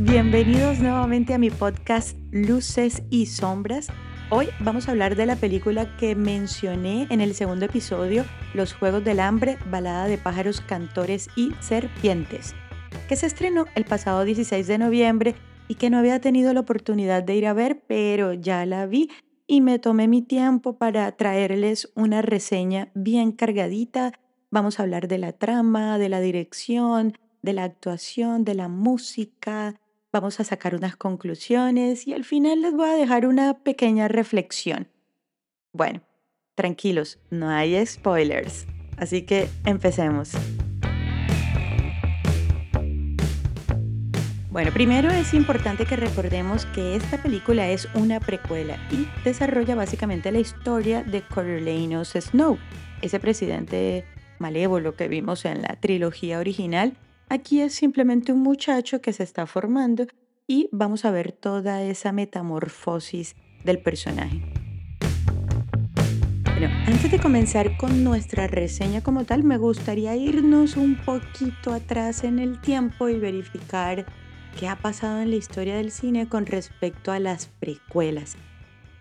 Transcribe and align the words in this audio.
bienvenidos 0.00 0.78
nuevamente 0.78 1.34
a 1.34 1.38
mi 1.38 1.50
podcast 1.50 2.16
Luces 2.30 3.02
y 3.10 3.26
Sombras. 3.26 3.88
Hoy 4.30 4.48
vamos 4.60 4.88
a 4.88 4.92
hablar 4.92 5.14
de 5.14 5.26
la 5.26 5.36
película 5.36 5.94
que 5.98 6.14
mencioné 6.14 7.06
en 7.10 7.20
el 7.20 7.34
segundo 7.34 7.66
episodio, 7.66 8.24
Los 8.54 8.72
Juegos 8.72 9.04
del 9.04 9.20
Hambre, 9.20 9.58
balada 9.70 10.06
de 10.06 10.16
pájaros, 10.16 10.62
cantores 10.62 11.28
y 11.36 11.52
serpientes, 11.60 12.54
que 13.10 13.16
se 13.16 13.26
estrenó 13.26 13.66
el 13.74 13.84
pasado 13.84 14.24
16 14.24 14.66
de 14.66 14.78
noviembre 14.78 15.34
y 15.68 15.74
que 15.74 15.90
no 15.90 15.98
había 15.98 16.18
tenido 16.18 16.54
la 16.54 16.60
oportunidad 16.60 17.22
de 17.22 17.36
ir 17.36 17.46
a 17.46 17.52
ver, 17.52 17.82
pero 17.86 18.32
ya 18.32 18.64
la 18.64 18.86
vi 18.86 19.10
y 19.46 19.60
me 19.60 19.78
tomé 19.78 20.08
mi 20.08 20.22
tiempo 20.22 20.78
para 20.78 21.12
traerles 21.12 21.92
una 21.94 22.22
reseña 22.22 22.88
bien 22.94 23.32
cargadita. 23.32 24.12
Vamos 24.50 24.80
a 24.80 24.82
hablar 24.82 25.08
de 25.08 25.18
la 25.18 25.32
trama, 25.34 25.98
de 25.98 26.08
la 26.08 26.20
dirección, 26.20 27.12
de 27.42 27.52
la 27.52 27.64
actuación, 27.64 28.44
de 28.44 28.54
la 28.54 28.68
música. 28.68 29.74
Vamos 30.12 30.40
a 30.40 30.44
sacar 30.44 30.74
unas 30.74 30.96
conclusiones 30.96 32.08
y 32.08 32.14
al 32.14 32.24
final 32.24 32.62
les 32.62 32.72
voy 32.72 32.90
a 32.90 32.94
dejar 32.94 33.26
una 33.26 33.62
pequeña 33.62 34.08
reflexión. 34.08 34.88
Bueno, 35.72 36.00
tranquilos, 36.56 37.20
no 37.30 37.48
hay 37.48 37.86
spoilers. 37.86 38.66
Así 38.96 39.22
que 39.22 39.48
empecemos. 39.64 40.32
Bueno, 44.50 44.72
primero 44.72 45.10
es 45.10 45.32
importante 45.32 45.86
que 45.86 45.94
recordemos 45.94 46.66
que 46.66 46.96
esta 46.96 47.22
película 47.22 47.68
es 47.68 47.86
una 47.94 48.18
precuela 48.18 48.78
y 48.90 49.06
desarrolla 49.22 49.76
básicamente 49.76 50.32
la 50.32 50.40
historia 50.40 51.04
de 51.04 51.22
Coriolanus 51.22 52.14
Snow, 52.20 52.58
ese 53.00 53.20
presidente 53.20 54.04
malévolo 54.40 54.96
que 54.96 55.06
vimos 55.06 55.44
en 55.44 55.62
la 55.62 55.76
trilogía 55.78 56.40
original. 56.40 56.96
Aquí 57.32 57.60
es 57.60 57.74
simplemente 57.74 58.32
un 58.32 58.40
muchacho 58.40 59.00
que 59.00 59.12
se 59.12 59.22
está 59.22 59.46
formando 59.46 60.04
y 60.48 60.68
vamos 60.72 61.04
a 61.04 61.12
ver 61.12 61.30
toda 61.30 61.80
esa 61.80 62.10
metamorfosis 62.10 63.36
del 63.62 63.80
personaje. 63.80 64.42
Bueno, 66.42 66.74
antes 66.88 67.08
de 67.08 67.20
comenzar 67.20 67.76
con 67.76 68.02
nuestra 68.02 68.48
reseña 68.48 69.00
como 69.04 69.26
tal, 69.26 69.44
me 69.44 69.58
gustaría 69.58 70.16
irnos 70.16 70.76
un 70.76 70.96
poquito 71.04 71.72
atrás 71.72 72.24
en 72.24 72.40
el 72.40 72.60
tiempo 72.60 73.08
y 73.08 73.20
verificar 73.20 74.06
qué 74.58 74.66
ha 74.66 74.74
pasado 74.74 75.20
en 75.20 75.30
la 75.30 75.36
historia 75.36 75.76
del 75.76 75.92
cine 75.92 76.28
con 76.28 76.46
respecto 76.46 77.12
a 77.12 77.20
las 77.20 77.46
precuelas. 77.46 78.36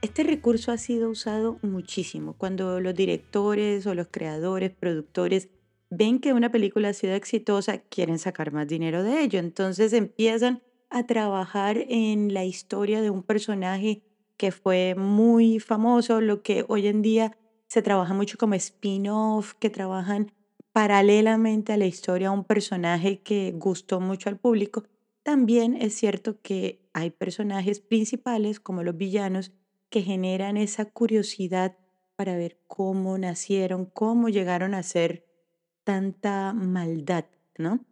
Este 0.03 0.23
recurso 0.23 0.71
ha 0.71 0.77
sido 0.77 1.09
usado 1.09 1.57
muchísimo 1.63 2.33
cuando 2.33 2.79
los 2.79 2.93
directores 2.93 3.87
o 3.87 3.95
los 3.95 4.09
creadores, 4.11 4.69
productores 4.69 5.49
ven 5.89 6.19
que 6.19 6.33
una 6.33 6.51
película 6.51 6.89
ha 6.89 6.93
sido 6.93 7.13
exitosa, 7.13 7.79
quieren 7.79 8.19
sacar 8.19 8.51
más 8.51 8.67
dinero 8.67 9.03
de 9.03 9.21
ello. 9.21 9.39
Entonces 9.39 9.93
empiezan 9.93 10.61
a 10.89 11.05
trabajar 11.05 11.77
en 11.87 12.33
la 12.33 12.45
historia 12.45 13.01
de 13.01 13.09
un 13.09 13.23
personaje 13.23 14.03
que 14.37 14.51
fue 14.51 14.95
muy 14.95 15.59
famoso, 15.59 16.21
lo 16.21 16.41
que 16.41 16.65
hoy 16.67 16.87
en 16.87 17.01
día 17.01 17.37
se 17.67 17.81
trabaja 17.81 18.13
mucho 18.13 18.37
como 18.37 18.55
spin-off, 18.55 19.53
que 19.53 19.69
trabajan 19.69 20.31
paralelamente 20.71 21.73
a 21.73 21.77
la 21.77 21.85
historia 21.85 22.31
un 22.31 22.45
personaje 22.45 23.21
que 23.21 23.51
gustó 23.55 23.99
mucho 23.99 24.29
al 24.29 24.37
público 24.37 24.83
también 25.29 25.75
es 25.75 25.93
cierto 25.93 26.41
que 26.41 26.89
hay 26.91 27.11
personajes 27.11 27.79
principales, 27.81 28.59
como 28.59 28.81
los 28.81 28.97
villanos, 28.97 29.51
que 29.91 30.01
generan 30.01 30.57
esa 30.57 30.85
curiosidad 30.85 31.77
para 32.15 32.35
ver 32.35 32.59
cómo 32.65 33.15
nacieron, 33.17 33.85
cómo 33.85 34.29
llegaron 34.29 34.73
a 34.73 34.81
ser 34.81 35.28
tanta 35.89 36.53
maldad, 36.53 37.25
¿no? 37.57 37.83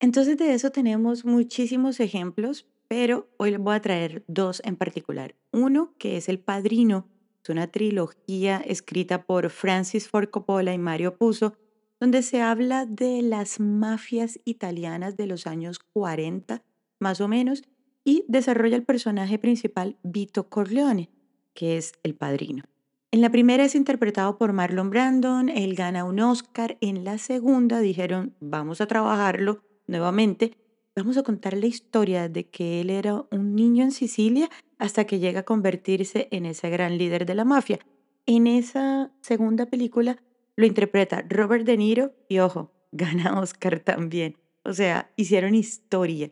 Entonces 0.00 0.38
de 0.38 0.54
eso 0.54 0.70
tenemos 0.70 1.26
muchísimos 1.26 2.00
ejemplos, 2.00 2.66
pero 2.88 3.28
hoy 3.36 3.50
les 3.50 3.60
voy 3.60 3.74
a 3.76 3.82
traer 3.82 4.24
dos 4.28 4.62
en 4.64 4.76
particular. 4.76 5.34
Uno 5.52 5.92
que 5.98 6.16
es 6.16 6.30
El 6.30 6.38
Padrino, 6.38 7.06
es 7.42 7.50
una 7.50 7.66
trilogía 7.66 8.62
escrita 8.64 9.26
por 9.26 9.50
Francis 9.50 10.08
Ford 10.08 10.30
Coppola 10.30 10.72
y 10.72 10.78
Mario 10.78 11.18
Puzo, 11.18 11.52
donde 12.00 12.22
se 12.22 12.40
habla 12.40 12.86
de 12.86 13.20
las 13.20 13.60
mafias 13.60 14.40
italianas 14.46 15.18
de 15.18 15.26
los 15.26 15.46
años 15.46 15.78
40, 15.78 16.62
más 16.98 17.20
o 17.20 17.28
menos, 17.28 17.62
y 18.04 18.24
desarrolla 18.26 18.76
el 18.76 18.84
personaje 18.84 19.38
principal 19.38 19.98
Vito 20.02 20.48
Corleone, 20.48 21.10
que 21.52 21.76
es 21.76 21.92
el 22.02 22.14
padrino. 22.14 22.64
En 23.10 23.22
la 23.22 23.30
primera 23.30 23.64
es 23.64 23.74
interpretado 23.74 24.36
por 24.36 24.52
Marlon 24.52 24.90
Brandon, 24.90 25.48
él 25.48 25.74
gana 25.74 26.04
un 26.04 26.20
Oscar, 26.20 26.76
en 26.82 27.04
la 27.04 27.16
segunda 27.16 27.80
dijeron, 27.80 28.34
vamos 28.38 28.82
a 28.82 28.86
trabajarlo 28.86 29.64
nuevamente, 29.86 30.58
vamos 30.94 31.16
a 31.16 31.22
contar 31.22 31.56
la 31.56 31.64
historia 31.64 32.28
de 32.28 32.50
que 32.50 32.82
él 32.82 32.90
era 32.90 33.24
un 33.30 33.54
niño 33.54 33.82
en 33.82 33.92
Sicilia 33.92 34.50
hasta 34.76 35.06
que 35.06 35.20
llega 35.20 35.40
a 35.40 35.44
convertirse 35.44 36.28
en 36.32 36.44
ese 36.44 36.68
gran 36.68 36.98
líder 36.98 37.24
de 37.24 37.34
la 37.34 37.46
mafia. 37.46 37.78
En 38.26 38.46
esa 38.46 39.10
segunda 39.22 39.64
película 39.64 40.22
lo 40.54 40.66
interpreta 40.66 41.24
Robert 41.26 41.64
De 41.64 41.78
Niro 41.78 42.12
y 42.28 42.40
ojo, 42.40 42.74
gana 42.92 43.40
Oscar 43.40 43.80
también. 43.80 44.36
O 44.64 44.74
sea, 44.74 45.10
hicieron 45.16 45.54
historia. 45.54 46.30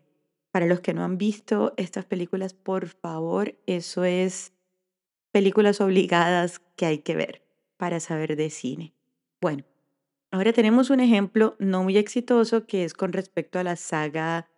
Para 0.51 0.67
los 0.67 0.81
que 0.81 0.93
no 0.93 1.05
han 1.05 1.17
visto 1.17 1.73
estas 1.79 2.05
películas, 2.05 2.53
por 2.53 2.89
favor, 2.89 3.57
eso 3.67 4.05
es 4.05 4.53
películas 5.37 5.83
obligadas 5.83 6.63
que 6.77 6.87
hay 6.87 6.99
que 7.01 7.15
ver 7.15 7.43
para 7.77 8.01
saber 8.01 8.37
de 8.37 8.49
cine. 8.49 8.95
Bueno, 9.39 9.65
ahora 10.31 10.55
tenemos 10.55 10.89
un 10.89 11.01
ejemplo 11.01 11.57
no 11.59 11.83
muy 11.83 11.99
exitoso 11.99 12.67
que 12.67 12.85
es 12.85 12.95
con 12.95 13.13
respecto 13.13 13.59
a 13.59 13.63
la 13.63 13.77
saga 13.77 14.49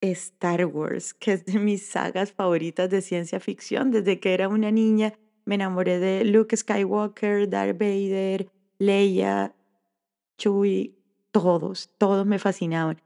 Star 0.00 0.64
Wars, 0.64 1.12
que 1.12 1.34
es 1.34 1.44
de 1.44 1.58
mis 1.58 1.84
sagas 1.84 2.32
favoritas 2.32 2.88
de 2.88 3.02
ciencia 3.02 3.38
ficción. 3.38 3.90
Desde 3.90 4.18
que 4.18 4.32
era 4.32 4.48
una 4.48 4.70
niña 4.70 5.12
me 5.44 5.56
enamoré 5.56 5.98
de 5.98 6.24
Luke 6.24 6.56
Skywalker, 6.56 7.46
Darth 7.50 7.78
Vader, 7.78 8.50
Leia, 8.78 9.54
Chewie, 10.38 10.94
todos, 11.32 11.90
todos 11.98 12.24
me 12.24 12.38
fascinaban. 12.38 13.02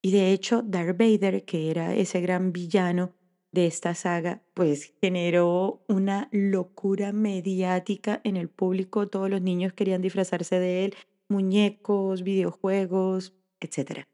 Y 0.00 0.12
de 0.12 0.32
hecho, 0.32 0.62
Darth 0.62 0.96
Vader, 0.96 1.44
que 1.44 1.70
era 1.70 1.94
ese 1.94 2.22
gran 2.22 2.50
villano 2.50 3.12
de 3.52 3.66
esta 3.66 3.94
saga, 3.94 4.42
pues 4.54 4.94
generó 5.00 5.82
una 5.88 6.28
locura 6.30 7.12
mediática 7.12 8.20
en 8.24 8.36
el 8.36 8.48
público. 8.48 9.08
Todos 9.08 9.28
los 9.28 9.42
niños 9.42 9.72
querían 9.72 10.02
disfrazarse 10.02 10.58
de 10.58 10.84
él, 10.84 10.94
muñecos, 11.28 12.22
videojuegos, 12.22 13.34
etc. 13.60 14.04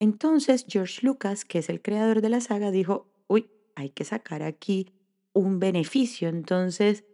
Entonces, 0.00 0.66
George 0.68 1.00
Lucas, 1.02 1.44
que 1.44 1.58
es 1.58 1.68
el 1.68 1.80
creador 1.80 2.20
de 2.20 2.28
la 2.28 2.40
saga, 2.40 2.70
dijo, 2.70 3.08
uy, 3.26 3.50
hay 3.74 3.90
que 3.90 4.04
sacar 4.04 4.42
aquí 4.42 4.92
un 5.32 5.60
beneficio. 5.60 6.28
Entonces 6.28 7.04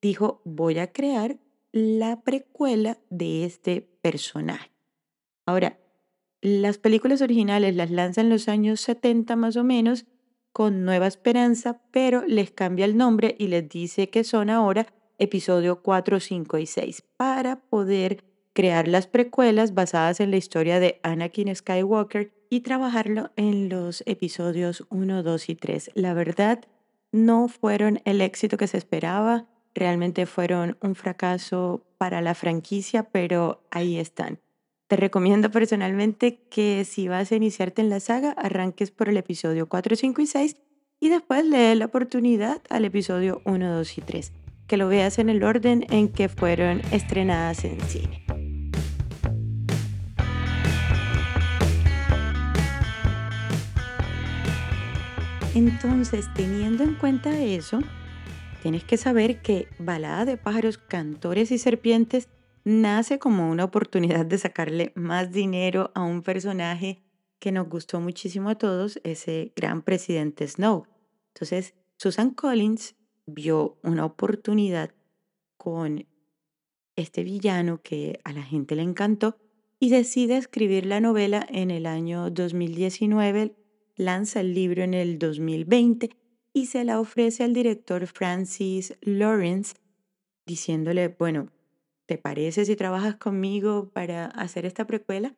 dijo, 0.00 0.40
voy 0.44 0.78
a 0.78 0.92
crear 0.92 1.38
la 1.72 2.22
precuela 2.22 2.98
de 3.10 3.44
este 3.44 3.82
personaje. 3.82 4.70
Ahora, 5.44 5.78
las 6.40 6.78
películas 6.78 7.20
originales 7.20 7.74
las 7.74 7.90
lanzan 7.90 8.26
en 8.26 8.30
los 8.30 8.48
años 8.48 8.80
70 8.80 9.34
más 9.36 9.56
o 9.56 9.64
menos 9.64 10.06
con 10.58 10.84
Nueva 10.84 11.06
Esperanza, 11.06 11.80
pero 11.92 12.24
les 12.26 12.50
cambia 12.50 12.84
el 12.84 12.96
nombre 12.96 13.36
y 13.38 13.46
les 13.46 13.68
dice 13.68 14.10
que 14.10 14.24
son 14.24 14.50
ahora 14.50 14.88
episodio 15.16 15.84
4, 15.84 16.18
5 16.18 16.58
y 16.58 16.66
6 16.66 17.04
para 17.16 17.60
poder 17.60 18.24
crear 18.54 18.88
las 18.88 19.06
precuelas 19.06 19.72
basadas 19.72 20.18
en 20.18 20.32
la 20.32 20.36
historia 20.36 20.80
de 20.80 20.98
Anakin 21.04 21.54
Skywalker 21.54 22.32
y 22.50 22.62
trabajarlo 22.62 23.30
en 23.36 23.68
los 23.68 24.02
episodios 24.04 24.84
1, 24.90 25.22
2 25.22 25.48
y 25.48 25.54
3. 25.54 25.92
La 25.94 26.12
verdad, 26.12 26.64
no 27.12 27.46
fueron 27.46 28.00
el 28.04 28.20
éxito 28.20 28.56
que 28.56 28.66
se 28.66 28.78
esperaba 28.78 29.46
realmente 29.78 30.26
fueron 30.26 30.76
un 30.82 30.96
fracaso 30.96 31.84
para 31.98 32.20
la 32.20 32.34
franquicia, 32.34 33.04
pero 33.04 33.62
ahí 33.70 33.96
están. 33.96 34.40
Te 34.88 34.96
recomiendo 34.96 35.50
personalmente 35.50 36.40
que 36.48 36.86
si 36.86 37.08
vas 37.08 37.30
a 37.30 37.36
iniciarte 37.36 37.82
en 37.82 37.90
la 37.90 38.00
saga, 38.00 38.30
arranques 38.30 38.90
por 38.90 39.10
el 39.10 39.18
episodio 39.18 39.68
4, 39.68 39.96
5 39.96 40.22
y 40.22 40.26
6 40.26 40.56
y 40.98 41.10
después 41.10 41.44
le 41.44 41.58
des 41.58 41.76
la 41.76 41.84
oportunidad 41.84 42.62
al 42.70 42.86
episodio 42.86 43.42
1, 43.44 43.70
2 43.70 43.98
y 43.98 44.00
3, 44.00 44.32
que 44.66 44.78
lo 44.78 44.88
veas 44.88 45.18
en 45.18 45.28
el 45.28 45.44
orden 45.44 45.84
en 45.90 46.08
que 46.08 46.30
fueron 46.30 46.80
estrenadas 46.90 47.66
en 47.66 47.78
cine. 47.82 48.24
Entonces, 55.54 56.32
teniendo 56.34 56.82
en 56.82 56.94
cuenta 56.94 57.38
eso, 57.38 57.80
Tienes 58.62 58.82
que 58.84 58.96
saber 58.96 59.40
que 59.40 59.68
Balada 59.78 60.24
de 60.24 60.36
pájaros, 60.36 60.78
cantores 60.78 61.52
y 61.52 61.58
serpientes 61.58 62.28
nace 62.64 63.18
como 63.18 63.50
una 63.50 63.64
oportunidad 63.64 64.26
de 64.26 64.38
sacarle 64.38 64.92
más 64.94 65.32
dinero 65.32 65.90
a 65.94 66.02
un 66.02 66.22
personaje 66.22 67.02
que 67.38 67.52
nos 67.52 67.68
gustó 67.68 68.00
muchísimo 68.00 68.50
a 68.50 68.56
todos, 68.56 69.00
ese 69.04 69.52
gran 69.54 69.82
presidente 69.82 70.46
Snow. 70.46 70.86
Entonces, 71.34 71.74
Susan 71.96 72.30
Collins 72.30 72.96
vio 73.26 73.78
una 73.82 74.04
oportunidad 74.04 74.90
con 75.56 76.06
este 76.96 77.22
villano 77.22 77.80
que 77.82 78.20
a 78.24 78.32
la 78.32 78.42
gente 78.42 78.74
le 78.74 78.82
encantó 78.82 79.36
y 79.78 79.90
decide 79.90 80.36
escribir 80.36 80.86
la 80.86 81.00
novela 81.00 81.46
en 81.48 81.70
el 81.70 81.86
año 81.86 82.30
2019 82.30 83.54
lanza 83.96 84.40
el 84.40 84.54
libro 84.54 84.82
en 84.82 84.94
el 84.94 85.18
2020 85.18 86.10
y 86.52 86.66
se 86.66 86.84
la 86.84 86.98
ofrece 86.98 87.44
al 87.44 87.52
director 87.52 88.06
Francis 88.06 88.96
Lawrence 89.00 89.74
diciéndole, 90.46 91.08
bueno, 91.08 91.50
¿te 92.08 92.18
parece 92.18 92.66
si 92.66 92.76
trabajas 92.76 93.16
conmigo 93.16 93.90
para 93.92 94.26
hacer 94.26 94.66
esta 94.66 94.86
precuela? 94.86 95.36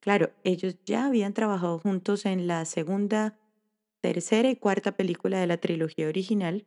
Claro, 0.00 0.32
ellos 0.44 0.76
ya 0.86 1.06
habían 1.06 1.34
trabajado 1.34 1.78
juntos 1.78 2.26
en 2.26 2.48
la 2.48 2.64
segunda, 2.66 3.38
tercera 4.02 4.50
y 4.50 4.56
cuarta 4.56 4.92
película 4.96 5.40
de 5.40 5.46
la 5.46 5.58
trilogía 5.58 6.08
original. 6.08 6.66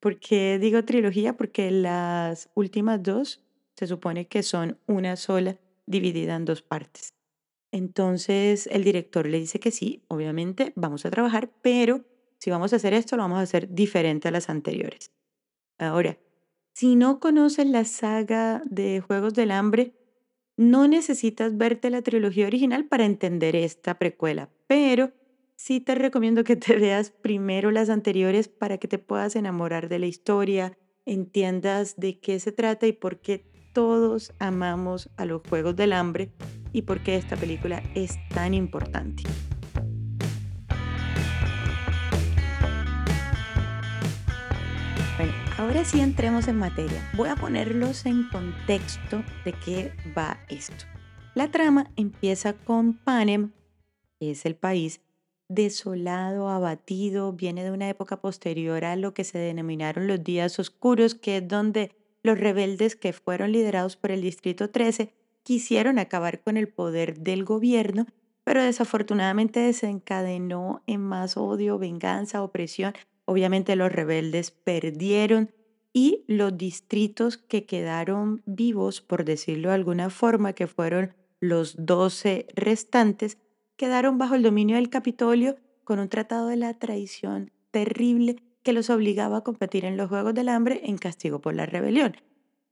¿Por 0.00 0.20
qué 0.20 0.58
digo 0.58 0.84
trilogía? 0.84 1.36
Porque 1.36 1.70
las 1.70 2.50
últimas 2.54 3.02
dos 3.02 3.42
se 3.76 3.86
supone 3.86 4.28
que 4.28 4.42
son 4.42 4.78
una 4.86 5.16
sola 5.16 5.58
dividida 5.86 6.36
en 6.36 6.44
dos 6.44 6.62
partes. 6.62 7.14
Entonces 7.72 8.68
el 8.68 8.84
director 8.84 9.26
le 9.26 9.38
dice 9.40 9.60
que 9.60 9.70
sí, 9.72 10.04
obviamente 10.08 10.72
vamos 10.76 11.06
a 11.06 11.10
trabajar, 11.10 11.50
pero 11.62 12.04
si 12.38 12.50
vamos 12.50 12.72
a 12.72 12.76
hacer 12.76 12.94
esto, 12.94 13.16
lo 13.16 13.24
vamos 13.24 13.38
a 13.38 13.42
hacer 13.42 13.68
diferente 13.74 14.28
a 14.28 14.32
las 14.32 14.48
anteriores. 14.50 15.10
Ahora, 15.78 16.18
si 16.74 16.96
no 16.96 17.20
conoces 17.20 17.66
la 17.68 17.84
saga 17.84 18.60
de 18.64 19.00
Juegos 19.00 19.32
del 19.34 19.52
Hambre, 19.52 19.94
no 20.56 20.88
necesitas 20.88 21.56
verte 21.56 21.88
la 21.88 22.02
trilogía 22.02 22.48
original 22.48 22.86
para 22.86 23.04
entender 23.04 23.54
esta 23.54 23.96
precuela, 23.96 24.50
pero 24.66 25.12
sí 25.54 25.80
te 25.80 25.94
recomiendo 25.94 26.42
que 26.42 26.56
te 26.56 26.76
veas 26.78 27.10
primero 27.10 27.70
las 27.70 27.90
anteriores 27.90 28.48
para 28.48 28.78
que 28.78 28.88
te 28.88 28.98
puedas 28.98 29.36
enamorar 29.36 29.88
de 29.88 30.00
la 30.00 30.06
historia, 30.06 30.76
entiendas 31.06 31.94
de 31.96 32.18
qué 32.18 32.40
se 32.40 32.50
trata 32.50 32.88
y 32.88 32.92
por 32.92 33.20
qué 33.20 33.46
todos 33.72 34.32
amamos 34.40 35.10
a 35.16 35.26
los 35.26 35.42
Juegos 35.48 35.76
del 35.76 35.92
Hambre 35.92 36.32
y 36.72 36.82
por 36.82 37.04
qué 37.04 37.14
esta 37.14 37.36
película 37.36 37.84
es 37.94 38.18
tan 38.30 38.52
importante. 38.52 39.22
Ahora 45.58 45.84
sí 45.84 46.00
entremos 46.00 46.48
en 46.48 46.56
materia. 46.56 47.10
Voy 47.14 47.28
a 47.28 47.36
ponerlos 47.36 48.06
en 48.06 48.28
contexto 48.28 49.22
de 49.44 49.52
qué 49.52 49.92
va 50.16 50.38
esto. 50.48 50.84
La 51.34 51.50
trama 51.50 51.90
empieza 51.96 52.52
con 52.52 52.94
Panem, 52.94 53.52
que 54.18 54.32
es 54.32 54.46
el 54.46 54.56
país 54.56 55.00
desolado, 55.48 56.48
abatido, 56.48 57.32
viene 57.32 57.64
de 57.64 57.70
una 57.70 57.88
época 57.88 58.20
posterior 58.20 58.84
a 58.84 58.96
lo 58.96 59.14
que 59.14 59.24
se 59.24 59.38
denominaron 59.38 60.06
los 60.06 60.22
días 60.22 60.58
oscuros, 60.58 61.14
que 61.14 61.38
es 61.38 61.48
donde 61.48 61.92
los 62.22 62.38
rebeldes 62.38 62.96
que 62.96 63.12
fueron 63.12 63.52
liderados 63.52 63.96
por 63.96 64.10
el 64.10 64.22
Distrito 64.22 64.70
13 64.70 65.12
quisieron 65.42 65.98
acabar 65.98 66.40
con 66.40 66.56
el 66.56 66.68
poder 66.68 67.20
del 67.20 67.44
gobierno, 67.44 68.06
pero 68.44 68.62
desafortunadamente 68.62 69.60
desencadenó 69.60 70.82
en 70.86 71.00
más 71.02 71.36
odio, 71.36 71.78
venganza, 71.78 72.42
opresión 72.42 72.94
Obviamente 73.24 73.76
los 73.76 73.90
rebeldes 73.90 74.50
perdieron 74.50 75.50
y 75.92 76.24
los 76.26 76.56
distritos 76.56 77.38
que 77.38 77.64
quedaron 77.66 78.42
vivos, 78.46 79.00
por 79.00 79.24
decirlo 79.24 79.68
de 79.68 79.76
alguna 79.76 80.10
forma, 80.10 80.52
que 80.52 80.66
fueron 80.66 81.14
los 81.40 81.76
12 81.78 82.48
restantes, 82.54 83.38
quedaron 83.76 84.18
bajo 84.18 84.34
el 84.34 84.42
dominio 84.42 84.76
del 84.76 84.90
Capitolio 84.90 85.56
con 85.84 85.98
un 85.98 86.08
tratado 86.08 86.48
de 86.48 86.56
la 86.56 86.74
traición 86.74 87.52
terrible 87.70 88.36
que 88.62 88.72
los 88.72 88.90
obligaba 88.90 89.38
a 89.38 89.44
competir 89.44 89.84
en 89.84 89.96
los 89.96 90.08
Juegos 90.08 90.34
del 90.34 90.48
Hambre 90.48 90.80
en 90.84 90.98
castigo 90.98 91.40
por 91.40 91.54
la 91.54 91.66
rebelión. 91.66 92.16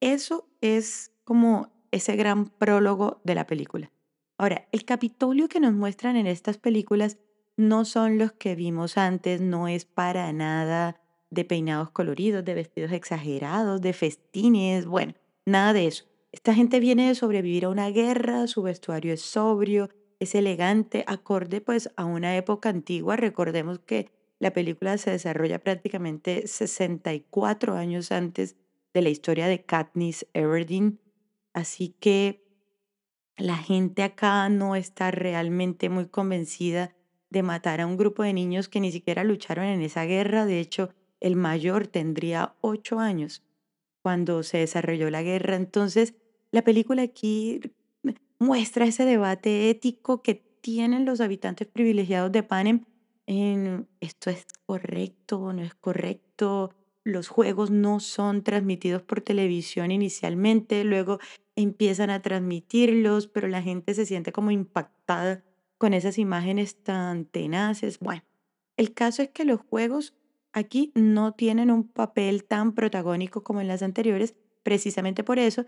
Eso 0.01 0.49
es 0.61 1.13
como 1.25 1.73
ese 1.93 2.17
gran 2.17 2.47
prólogo 2.47 3.21
de 3.25 3.35
la 3.35 3.47
película. 3.47 3.93
Ahora, 4.39 4.67
el 4.73 4.85
Capitolio 4.85 5.49
que 5.49 5.61
nos 5.61 5.75
muestran 5.75 6.17
en 6.17 6.27
estas 6.27 6.59
películas 6.59 7.19
no 7.57 7.85
son 7.85 8.19
los 8.19 8.33
que 8.33 8.55
vimos 8.55 8.97
antes, 8.97 9.41
no 9.41 9.69
es 9.69 9.85
para 9.85 10.33
nada 10.33 11.01
de 11.31 11.45
peinados 11.45 11.91
coloridos, 11.91 12.45
de 12.45 12.55
vestidos 12.55 12.93
exagerados, 12.93 13.81
de 13.81 13.93
festines, 13.93 14.87
bueno, 14.87 15.15
nada 15.47 15.73
de 15.73 15.87
eso. 15.87 16.05
Esta 16.31 16.55
gente 16.55 16.81
viene 16.81 17.09
de 17.09 17.15
sobrevivir 17.15 17.65
a 17.67 17.69
una 17.71 17.91
guerra, 17.91 18.47
su 18.47 18.63
vestuario 18.63 19.13
es 19.13 19.23
sobrio, 19.23 19.91
es 20.19 20.35
elegante, 20.35 21.05
acorde 21.07 21.61
pues 21.61 21.91
a 21.97 22.05
una 22.05 22.37
época 22.37 22.69
antigua. 22.69 23.17
Recordemos 23.17 23.79
que 23.79 24.11
la 24.39 24.53
película 24.53 24.99
se 24.99 25.11
desarrolla 25.11 25.59
prácticamente 25.59 26.47
64 26.47 27.75
años 27.75 28.13
antes 28.13 28.57
de 28.95 29.03
la 29.03 29.09
historia 29.09 29.47
de 29.47 29.65
Katniss 29.65 30.27
Everdeen, 30.35 31.01
así 31.53 31.97
que 32.01 32.43
la 33.37 33.57
gente 33.57 34.03
acá 34.03 34.49
no 34.49 34.77
está 34.77 35.11
realmente 35.11 35.89
muy 35.89 36.07
convencida 36.07 36.95
de 37.33 37.43
matar 37.43 37.81
a 37.81 37.87
un 37.87 37.97
grupo 37.97 38.23
de 38.23 38.33
niños 38.33 38.69
que 38.69 38.81
ni 38.81 38.93
siquiera 38.93 39.25
lucharon 39.25 39.65
en 39.65 39.81
esa 39.81 40.05
guerra. 40.05 40.47
De 40.47 40.61
hecho, 40.61 40.91
el 41.21 41.35
mayor 41.35 41.87
tendría 41.87 42.55
ocho 42.61 43.01
años 43.01 43.43
cuando 44.03 44.43
se 44.43 44.59
desarrolló 44.59 45.11
la 45.11 45.23
guerra. 45.23 45.57
Entonces, 45.57 46.15
la 46.51 46.63
película 46.63 47.03
aquí 47.03 47.61
muestra 48.39 48.85
ese 48.85 49.05
debate 49.05 49.71
ético 49.71 50.23
que 50.23 50.35
tienen 50.61 51.05
los 51.07 51.21
habitantes 51.21 51.67
privilegiados 51.67 52.31
de 52.31 52.43
Panem 52.43 52.85
en 53.27 53.89
esto 54.01 54.31
es 54.31 54.47
correcto 54.67 55.41
o 55.41 55.53
no 55.53 55.63
es 55.63 55.75
correcto. 55.75 56.75
Los 57.05 57.29
juegos 57.29 57.71
no 57.71 58.01
son 58.01 58.43
transmitidos 58.43 59.03
por 59.03 59.23
televisión 59.23 59.91
inicialmente, 59.91 60.85
luego 60.85 61.19
empiezan 61.57 62.11
a 62.11 62.21
transmitirlos, 62.21 63.27
pero 63.29 63.49
la 63.49 63.63
gente 63.63 63.95
se 63.95 64.07
siente 64.07 64.33
como 64.33 64.51
impactada 64.51 65.43
con 65.83 65.95
esas 65.95 66.17
imágenes 66.17 66.77
tan 66.77 67.25
tenaces. 67.25 67.99
Bueno, 67.99 68.23
el 68.77 68.95
caso 68.95 69.21
es 69.21 69.31
que 69.31 69.45
los 69.45 69.59
juegos 69.59 70.15
aquí 70.53 70.93
no 70.95 71.33
tienen 71.33 71.73
un 71.73 71.89
papel 71.89 72.45
tan 72.45 72.73
protagónico 72.73 73.43
como 73.43 73.61
en 73.61 73.67
las 73.67 73.83
anteriores, 73.83 74.37
precisamente 74.63 75.25
por 75.25 75.41
eso, 75.41 75.67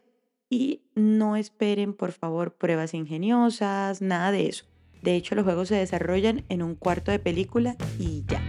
y 0.48 0.82
no 0.94 1.34
esperen, 1.34 1.94
por 1.94 2.12
favor, 2.12 2.54
pruebas 2.54 2.94
ingeniosas, 2.94 4.02
nada 4.02 4.30
de 4.30 4.46
eso. 4.46 4.66
De 5.02 5.16
hecho, 5.16 5.34
los 5.34 5.42
juegos 5.42 5.66
se 5.66 5.74
desarrollan 5.74 6.44
en 6.48 6.62
un 6.62 6.76
cuarto 6.76 7.10
de 7.10 7.18
película 7.18 7.74
y 7.98 8.22
ya. 8.28 8.40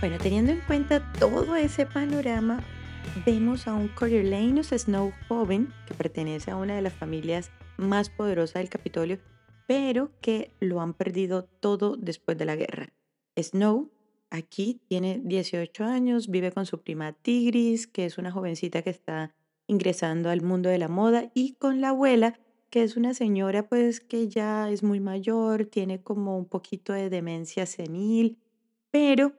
Bueno, 0.00 0.18
teniendo 0.18 0.50
en 0.50 0.62
cuenta 0.62 1.12
todo 1.12 1.54
ese 1.54 1.86
panorama, 1.86 2.58
vemos 3.26 3.68
a 3.68 3.74
un 3.74 3.88
Coriolanus 3.88 4.68
Snow 4.68 5.12
joven 5.28 5.72
que 5.86 5.94
pertenece 5.94 6.50
a 6.50 6.56
una 6.56 6.74
de 6.74 6.82
las 6.82 6.92
familias 6.92 7.50
más 7.76 8.10
poderosas 8.10 8.62
del 8.62 8.70
Capitolio, 8.70 9.18
pero 9.66 10.10
que 10.20 10.52
lo 10.60 10.80
han 10.80 10.94
perdido 10.94 11.44
todo 11.44 11.96
después 11.96 12.38
de 12.38 12.44
la 12.44 12.56
guerra. 12.56 12.92
Snow 13.36 13.90
aquí 14.30 14.80
tiene 14.88 15.20
18 15.22 15.84
años, 15.84 16.28
vive 16.28 16.52
con 16.52 16.66
su 16.66 16.80
prima 16.80 17.12
Tigris, 17.12 17.86
que 17.86 18.06
es 18.06 18.18
una 18.18 18.32
jovencita 18.32 18.82
que 18.82 18.90
está 18.90 19.34
ingresando 19.66 20.30
al 20.30 20.42
mundo 20.42 20.68
de 20.68 20.78
la 20.78 20.88
moda, 20.88 21.30
y 21.34 21.54
con 21.54 21.80
la 21.80 21.90
abuela, 21.90 22.38
que 22.70 22.82
es 22.82 22.96
una 22.96 23.14
señora 23.14 23.68
pues 23.68 24.00
que 24.00 24.28
ya 24.28 24.70
es 24.70 24.82
muy 24.82 25.00
mayor, 25.00 25.66
tiene 25.66 26.02
como 26.02 26.36
un 26.36 26.46
poquito 26.46 26.92
de 26.92 27.10
demencia 27.10 27.66
senil, 27.66 28.38
pero 28.90 29.32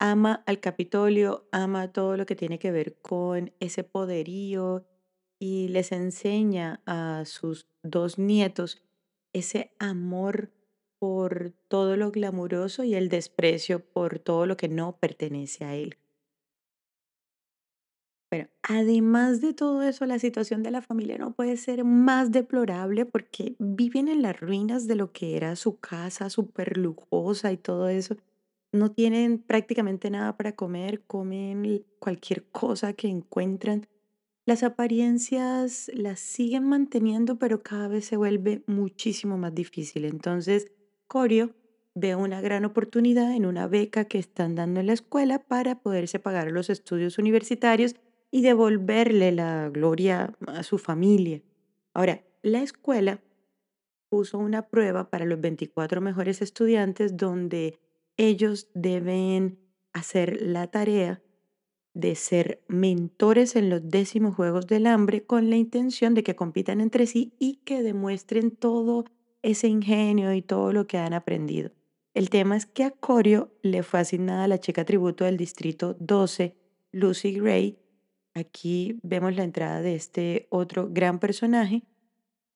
ama 0.00 0.42
al 0.46 0.58
Capitolio, 0.60 1.46
ama 1.52 1.92
todo 1.92 2.16
lo 2.16 2.26
que 2.26 2.34
tiene 2.34 2.58
que 2.58 2.72
ver 2.72 2.96
con 3.00 3.52
ese 3.60 3.84
poderío 3.84 4.84
y 5.38 5.68
les 5.68 5.92
enseña 5.92 6.82
a 6.86 7.24
sus 7.26 7.68
dos 7.82 8.18
nietos 8.18 8.82
ese 9.32 9.72
amor 9.78 10.50
por 10.98 11.52
todo 11.68 11.96
lo 11.96 12.10
glamuroso 12.10 12.82
y 12.82 12.94
el 12.94 13.08
desprecio 13.08 13.84
por 13.84 14.18
todo 14.18 14.46
lo 14.46 14.56
que 14.56 14.68
no 14.68 14.96
pertenece 14.96 15.64
a 15.64 15.76
él. 15.76 15.96
Pero 18.30 18.48
además 18.62 19.40
de 19.40 19.54
todo 19.54 19.82
eso, 19.82 20.06
la 20.06 20.18
situación 20.18 20.62
de 20.62 20.70
la 20.70 20.82
familia 20.82 21.18
no 21.18 21.32
puede 21.32 21.56
ser 21.56 21.84
más 21.84 22.30
deplorable 22.30 23.04
porque 23.04 23.56
viven 23.58 24.08
en 24.08 24.22
las 24.22 24.38
ruinas 24.38 24.86
de 24.86 24.94
lo 24.94 25.12
que 25.12 25.36
era 25.36 25.56
su 25.56 25.78
casa 25.80 26.30
súper 26.30 26.76
lujosa 26.76 27.50
y 27.50 27.56
todo 27.56 27.88
eso 27.88 28.16
no 28.72 28.92
tienen 28.92 29.38
prácticamente 29.38 30.10
nada 30.10 30.36
para 30.36 30.52
comer, 30.52 31.02
comen 31.02 31.84
cualquier 31.98 32.44
cosa 32.44 32.92
que 32.92 33.08
encuentran. 33.08 33.86
Las 34.46 34.62
apariencias 34.62 35.90
las 35.94 36.20
siguen 36.20 36.64
manteniendo, 36.64 37.38
pero 37.38 37.62
cada 37.62 37.88
vez 37.88 38.06
se 38.06 38.16
vuelve 38.16 38.62
muchísimo 38.66 39.38
más 39.38 39.54
difícil. 39.54 40.04
Entonces, 40.04 40.72
Corio 41.06 41.54
ve 41.94 42.14
una 42.14 42.40
gran 42.40 42.64
oportunidad 42.64 43.32
en 43.32 43.46
una 43.46 43.66
beca 43.66 44.04
que 44.06 44.18
están 44.18 44.54
dando 44.54 44.80
en 44.80 44.86
la 44.86 44.92
escuela 44.92 45.40
para 45.40 45.80
poderse 45.80 46.18
pagar 46.18 46.50
los 46.50 46.70
estudios 46.70 47.18
universitarios 47.18 47.96
y 48.30 48.42
devolverle 48.42 49.32
la 49.32 49.68
gloria 49.70 50.34
a 50.46 50.62
su 50.62 50.78
familia. 50.78 51.42
Ahora, 51.92 52.22
la 52.42 52.62
escuela 52.62 53.20
puso 54.08 54.38
una 54.38 54.68
prueba 54.68 55.10
para 55.10 55.24
los 55.24 55.40
24 55.40 56.00
mejores 56.00 56.42
estudiantes 56.42 57.16
donde 57.16 57.78
ellos 58.16 58.68
deben 58.74 59.58
hacer 59.92 60.40
la 60.40 60.68
tarea 60.68 61.22
de 61.94 62.14
ser 62.14 62.62
mentores 62.68 63.56
en 63.56 63.68
los 63.68 63.88
décimos 63.88 64.34
Juegos 64.34 64.66
del 64.66 64.86
Hambre 64.86 65.24
con 65.24 65.50
la 65.50 65.56
intención 65.56 66.14
de 66.14 66.22
que 66.22 66.36
compitan 66.36 66.80
entre 66.80 67.06
sí 67.06 67.34
y 67.38 67.56
que 67.64 67.82
demuestren 67.82 68.50
todo 68.52 69.04
ese 69.42 69.68
ingenio 69.68 70.32
y 70.32 70.42
todo 70.42 70.72
lo 70.72 70.86
que 70.86 70.98
han 70.98 71.14
aprendido. 71.14 71.72
El 72.14 72.30
tema 72.30 72.56
es 72.56 72.66
que 72.66 72.84
a 72.84 72.90
Corio 72.90 73.52
le 73.62 73.82
fue 73.82 74.00
asignada 74.00 74.48
la 74.48 74.58
chica 74.58 74.84
tributo 74.84 75.24
del 75.24 75.36
distrito 75.36 75.96
12, 75.98 76.56
Lucy 76.92 77.32
Gray. 77.32 77.78
Aquí 78.34 78.98
vemos 79.02 79.34
la 79.34 79.44
entrada 79.44 79.80
de 79.80 79.94
este 79.94 80.46
otro 80.50 80.88
gran 80.90 81.18
personaje 81.18 81.82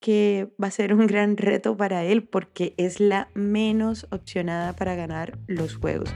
que 0.05 0.53
va 0.63 0.67
a 0.69 0.71
ser 0.71 0.93
un 0.93 1.07
gran 1.07 1.39
reto 1.39 1.79
para 1.79 2.05
él 2.05 2.25
porque 2.25 2.75
es 2.77 3.01
la 3.01 3.31
menos 3.33 4.07
opcionada 4.11 4.77
para 4.77 4.95
ganar 4.95 5.39
los 5.47 5.77
juegos. 5.77 6.11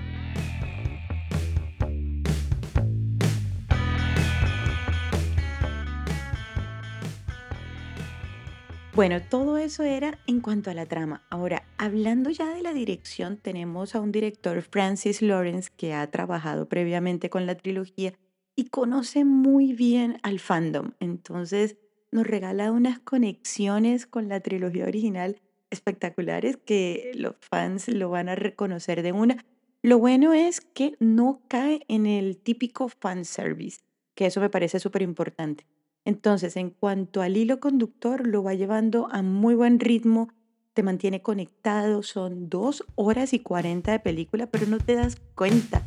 Bueno, 8.95 9.23
todo 9.23 9.57
eso 9.57 9.85
era 9.85 10.18
en 10.26 10.42
cuanto 10.42 10.71
a 10.71 10.75
la 10.75 10.85
trama. 10.85 11.25
Ahora, 11.30 11.62
hablando 11.78 12.28
ya 12.28 12.52
de 12.52 12.61
la 12.61 12.75
dirección, 12.75 13.38
tenemos 13.38 13.95
a 13.95 14.00
un 14.00 14.12
director, 14.12 14.61
Francis 14.61 15.23
Lawrence, 15.23 15.71
que 15.75 15.95
ha 15.95 16.11
trabajado 16.11 16.68
previamente 16.68 17.30
con 17.30 17.47
la 17.47 17.54
trilogía 17.54 18.12
y 18.54 18.68
conoce 18.68 19.25
muy 19.25 19.73
bien 19.73 20.18
al 20.23 20.40
fandom. 20.40 20.90
Entonces, 21.00 21.78
nos 22.11 22.27
regala 22.27 22.73
unas 22.73 22.99
conexiones 22.99 24.07
con 24.07 24.29
la 24.29 24.41
trilogía 24.41 24.85
original 24.85 25.41
espectaculares 25.71 26.57
que 26.57 27.12
los 27.15 27.35
fans 27.41 27.88
lo 27.88 28.11
van 28.11 28.29
a 28.29 28.35
reconocer 28.35 29.03
de 29.03 29.12
una. 29.12 29.45
Lo 29.83 29.99
bueno 29.99 30.33
es 30.33 30.61
que 30.61 30.95
no 30.99 31.43
cae 31.49 31.85
en 31.88 32.07
el 32.07 32.37
típico 32.38 32.88
fanservice, 32.88 33.81
que 34.15 34.27
eso 34.27 34.41
me 34.41 34.50
parece 34.50 34.81
súper 34.81 35.03
importante. 35.03 35.67
Entonces, 36.05 36.57
en 36.57 36.71
cuanto 36.71 37.21
al 37.21 37.37
hilo 37.37 37.61
conductor, 37.61 38.27
lo 38.27 38.43
va 38.43 38.55
llevando 38.55 39.09
a 39.12 39.23
muy 39.23 39.55
buen 39.55 39.79
ritmo, 39.79 40.31
te 40.73 40.83
mantiene 40.83 41.23
conectado, 41.23 42.03
son 42.03 42.49
dos 42.49 42.85
horas 42.95 43.33
y 43.35 43.41
cuarenta 43.41 43.93
de 43.93 44.00
película, 44.00 44.47
pero 44.47 44.67
no 44.67 44.79
te 44.79 44.95
das 44.95 45.17
cuenta. 45.35 45.83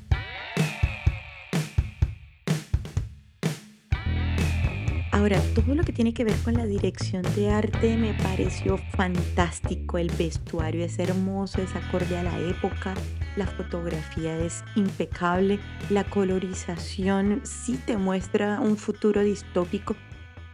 Ahora, 5.22 5.40
todo 5.54 5.76
lo 5.76 5.84
que 5.84 5.94
tiene 5.94 6.16
que 6.16 6.24
ver 6.24 6.36
con 6.44 6.56
la 6.56 6.66
dirección 6.66 7.22
de 7.36 7.52
arte 7.52 7.96
me 7.96 8.16
pareció 8.16 8.80
fantástico. 8.80 10.00
El 10.00 10.10
vestuario 10.10 10.84
es 10.84 10.98
hermoso, 10.98 11.62
es 11.62 11.76
acorde 11.76 12.18
a 12.18 12.24
la 12.24 12.40
época, 12.40 12.96
la 13.36 13.46
fotografía 13.46 14.36
es 14.44 14.64
impecable, 14.76 15.60
la 15.92 16.06
colorización 16.06 17.42
sí 17.44 17.80
te 17.86 17.98
muestra 17.98 18.60
un 18.62 18.78
futuro 18.78 19.22
distópico. 19.22 19.96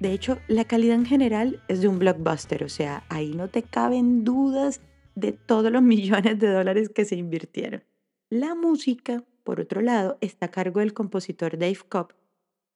De 0.02 0.12
hecho, 0.12 0.38
la 0.50 0.66
calidad 0.66 0.96
en 0.96 1.06
general 1.06 1.64
es 1.70 1.80
de 1.80 1.88
un 1.88 1.98
blockbuster, 1.98 2.66
o 2.66 2.70
sea, 2.70 3.06
ahí 3.08 3.34
no 3.36 3.48
te 3.48 3.64
caben 3.64 4.26
dudas 4.26 4.82
de 5.16 5.32
todos 5.32 5.72
los 5.72 5.82
millones 5.94 6.40
de 6.40 6.52
dólares 6.52 6.90
que 6.90 7.06
se 7.06 7.16
invirtieron. 7.16 7.86
La 8.30 8.54
música, 8.54 9.24
por 9.46 9.62
otro 9.62 9.80
lado, 9.80 10.18
está 10.20 10.48
a 10.48 10.52
cargo 10.52 10.82
del 10.82 10.94
compositor 10.94 11.58
Dave 11.58 11.80
Cobb 11.88 12.12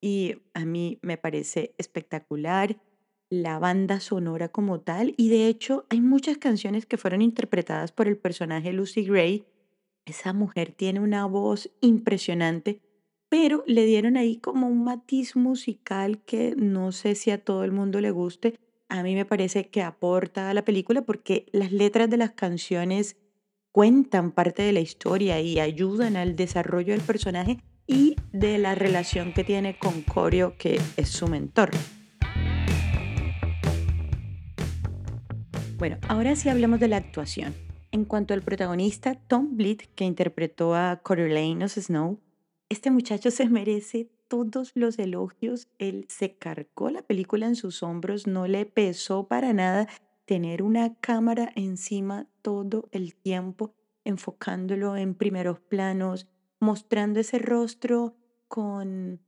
y 0.02 0.38
a 0.54 0.66
mí 0.66 0.98
me 1.04 1.18
parece 1.18 1.74
espectacular 1.78 2.78
la 3.30 3.60
banda 3.60 4.02
sonora 4.02 4.50
como 4.50 4.82
tal 4.82 5.14
y 5.16 5.30
de 5.30 5.48
hecho 5.48 5.86
hay 5.90 6.02
muchas 6.02 6.38
canciones 6.38 6.86
que 6.86 6.98
fueron 6.98 7.22
interpretadas 7.22 7.94
por 7.94 8.08
el 8.08 8.18
personaje 8.18 8.74
Lucy 8.74 9.06
Gray. 9.06 9.46
Esa 10.06 10.34
mujer 10.34 10.74
tiene 10.74 11.00
una 11.00 11.26
voz 11.28 11.72
impresionante, 11.80 12.82
pero 13.30 13.64
le 13.68 13.86
dieron 13.86 14.18
ahí 14.18 14.38
como 14.38 14.68
un 14.68 14.84
matiz 14.84 15.38
musical 15.38 16.22
que 16.26 16.56
no 16.58 16.92
sé 16.92 17.16
si 17.16 17.32
a 17.32 17.42
todo 17.42 17.64
el 17.64 17.72
mundo 17.72 18.02
le 18.02 18.12
guste. 18.12 18.60
A 18.90 19.04
mí 19.04 19.16
me 19.16 19.24
parece 19.26 19.70
que 19.70 19.82
aporta 19.82 20.50
a 20.50 20.54
la 20.54 20.66
película 20.66 21.04
porque 21.04 21.46
las 21.54 21.72
letras 21.72 22.10
de 22.10 22.18
las 22.18 22.32
canciones 22.32 23.16
cuentan 23.72 24.32
parte 24.32 24.64
de 24.64 24.74
la 24.74 24.82
historia 24.82 25.40
y 25.40 25.62
ayudan 25.62 26.18
al 26.18 26.36
desarrollo 26.36 26.92
del 26.92 27.02
personaje 27.02 27.60
y 27.88 28.16
de 28.32 28.58
la 28.58 28.76
relación 28.76 29.34
que 29.34 29.44
tiene 29.44 29.78
con 29.78 30.02
Corio, 30.02 30.56
que 30.58 30.80
es 30.98 31.10
su 31.10 31.28
mentor. 31.28 31.72
Bueno, 35.78 35.98
ahora 36.08 36.36
sí 36.36 36.48
hablemos 36.48 36.80
de 36.80 36.88
la 36.88 36.98
actuación. 36.98 37.56
En 37.92 38.06
cuanto 38.06 38.34
al 38.34 38.44
protagonista, 38.44 39.16
Tom 39.16 39.58
Blyth, 39.58 39.94
que 39.96 40.06
interpretó 40.06 40.76
a 40.76 41.02
Coriolanus 41.04 41.74
Snow, 41.74 42.20
este 42.70 42.92
muchacho 42.92 43.32
se 43.32 43.50
merece 43.50 44.10
todos 44.30 44.72
los 44.76 44.98
elogios. 44.98 45.68
Él 45.78 46.06
se 46.08 46.38
cargó 46.38 46.90
la 46.90 47.02
película 47.02 47.48
en 47.48 47.56
sus 47.56 47.84
hombros, 47.84 48.28
no 48.28 48.48
le 48.48 48.66
pesó 48.66 49.28
para 49.28 49.52
nada 49.52 49.90
tener 50.24 50.64
una 50.64 50.96
cámara 50.96 51.52
encima 51.56 52.28
todo 52.42 52.88
el 52.94 53.14
tiempo, 53.16 53.74
enfocándolo 54.06 54.96
en 54.96 55.16
primeros 55.16 55.60
planos, 55.60 56.28
mostrando 56.62 57.20
ese 57.20 57.40
rostro 57.40 58.16
con 58.48 59.20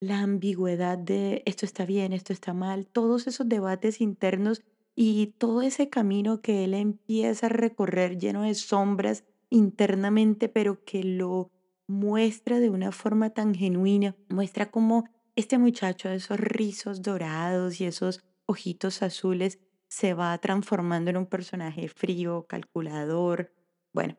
la 0.00 0.20
ambigüedad 0.20 0.96
de 0.96 1.42
esto 1.44 1.66
está 1.66 1.84
bien, 1.84 2.12
esto 2.12 2.32
está 2.32 2.54
mal, 2.54 2.86
todos 2.86 3.26
esos 3.26 3.48
debates 3.48 4.00
internos 4.00 4.62
y 4.94 5.34
todo 5.38 5.62
ese 5.62 5.90
camino 5.90 6.40
que 6.40 6.64
él 6.64 6.72
empieza 6.72 7.46
a 7.46 7.50
recorrer 7.50 8.18
lleno 8.18 8.42
de 8.42 8.54
sombras 8.54 9.24
internamente, 9.50 10.48
pero 10.48 10.84
que 10.84 11.02
lo 11.02 11.50
muestra 11.86 12.60
de 12.60 12.70
una 12.70 12.92
forma 12.92 13.30
tan 13.30 13.54
genuina, 13.54 14.16
muestra 14.28 14.70
cómo 14.70 15.04
este 15.34 15.58
muchacho, 15.58 16.08
esos 16.08 16.38
rizos 16.38 17.02
dorados 17.02 17.80
y 17.80 17.84
esos 17.84 18.22
ojitos 18.46 19.02
azules, 19.02 19.58
se 19.88 20.14
va 20.14 20.36
transformando 20.38 21.10
en 21.10 21.16
un 21.16 21.26
personaje 21.26 21.88
frío, 21.88 22.46
calculador. 22.48 23.52
Bueno, 23.92 24.16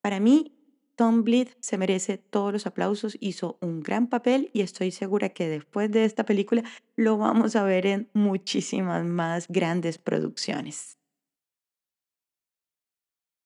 para 0.00 0.20
mí 0.20 0.63
Tom 0.96 1.24
Blyth 1.24 1.56
se 1.60 1.76
merece 1.76 2.18
todos 2.18 2.52
los 2.52 2.66
aplausos, 2.66 3.16
hizo 3.20 3.58
un 3.60 3.80
gran 3.80 4.08
papel 4.08 4.50
y 4.52 4.60
estoy 4.60 4.92
segura 4.92 5.30
que 5.30 5.48
después 5.48 5.90
de 5.90 6.04
esta 6.04 6.24
película 6.24 6.62
lo 6.96 7.18
vamos 7.18 7.56
a 7.56 7.64
ver 7.64 7.86
en 7.86 8.08
muchísimas 8.12 9.04
más 9.04 9.48
grandes 9.48 9.98
producciones. 9.98 10.98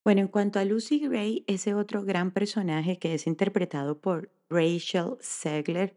Bueno, 0.05 0.21
en 0.21 0.27
cuanto 0.27 0.59
a 0.59 0.65
Lucy 0.65 0.99
Gray, 0.99 1.43
ese 1.47 1.73
otro 1.73 2.03
gran 2.03 2.31
personaje 2.31 2.97
que 2.97 3.13
es 3.13 3.27
interpretado 3.27 3.99
por 3.99 4.31
Rachel 4.49 5.17
Segler, 5.19 5.95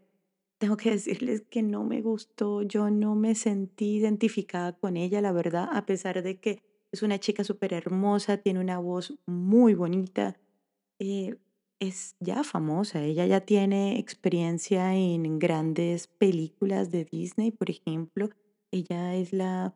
tengo 0.59 0.77
que 0.77 0.91
decirles 0.93 1.43
que 1.51 1.63
no 1.63 1.85
me 1.85 2.01
gustó, 2.01 2.63
yo 2.63 2.91
no 2.91 3.15
me 3.15 3.35
sentí 3.35 3.97
identificada 3.97 4.73
con 4.73 4.97
ella, 4.97 5.21
la 5.21 5.33
verdad, 5.33 5.69
a 5.73 5.87
pesar 5.87 6.23
de 6.23 6.41
que 6.41 6.63
es 6.93 7.03
una 7.03 7.19
chica 7.19 7.43
súper 7.43 7.73
hermosa, 7.73 8.39
tiene 8.39 8.61
una 8.61 8.79
voz 8.79 9.19
muy 9.27 9.75
bonita, 9.75 10.39
eh, 11.03 11.37
es 11.81 12.15
ya 12.21 12.45
famosa, 12.45 13.03
ella 13.03 13.27
ya 13.27 13.41
tiene 13.41 13.99
experiencia 13.99 14.95
en 14.95 15.41
grandes 15.41 16.07
películas 16.07 16.93
de 16.93 17.05
Disney, 17.05 17.51
por 17.51 17.71
ejemplo. 17.71 18.31
Ella 18.71 19.17
es 19.17 19.33
la 19.33 19.75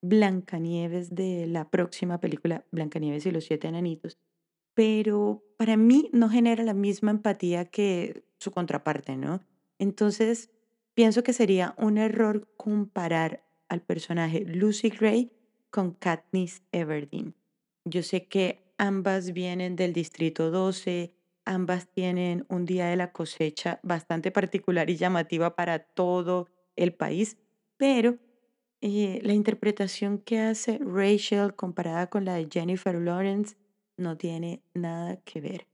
Blancanieves 0.00 1.12
de 1.16 1.48
la 1.48 1.68
próxima 1.68 2.20
película 2.20 2.64
Blancanieves 2.70 3.26
y 3.26 3.32
los 3.32 3.44
siete 3.44 3.66
enanitos. 3.66 4.18
Pero 4.74 5.42
para 5.56 5.76
mí 5.76 6.08
no 6.12 6.28
genera 6.28 6.62
la 6.62 6.74
misma 6.74 7.10
empatía 7.10 7.64
que 7.64 8.22
su 8.38 8.52
contraparte, 8.52 9.16
¿no? 9.16 9.40
Entonces, 9.80 10.52
pienso 10.94 11.24
que 11.24 11.32
sería 11.32 11.74
un 11.76 11.98
error 11.98 12.48
comparar 12.56 13.44
al 13.68 13.82
personaje 13.82 14.44
Lucy 14.44 14.90
Gray 14.90 15.32
con 15.70 15.92
Katniss 15.92 16.62
Everdeen. 16.70 17.34
Yo 17.84 18.04
sé 18.04 18.28
que 18.28 18.67
ambas 18.78 19.32
vienen 19.32 19.76
del 19.76 19.92
Distrito 19.92 20.50
12, 20.50 21.12
ambas 21.44 21.88
tienen 21.88 22.46
un 22.48 22.64
día 22.64 22.86
de 22.86 22.96
la 22.96 23.12
cosecha 23.12 23.80
bastante 23.82 24.30
particular 24.30 24.88
y 24.88 24.96
llamativa 24.96 25.56
para 25.56 25.80
todo 25.80 26.48
el 26.76 26.94
país, 26.94 27.36
pero 27.76 28.18
eh, 28.80 29.20
la 29.22 29.32
interpretación 29.32 30.18
que 30.18 30.38
hace 30.38 30.78
Rachel 30.78 31.54
comparada 31.54 32.08
con 32.08 32.24
la 32.24 32.34
de 32.34 32.48
Jennifer 32.50 32.94
Lawrence 32.94 33.56
no 33.96 34.16
tiene 34.16 34.62
nada 34.74 35.16
que 35.24 35.40
ver. 35.40 35.66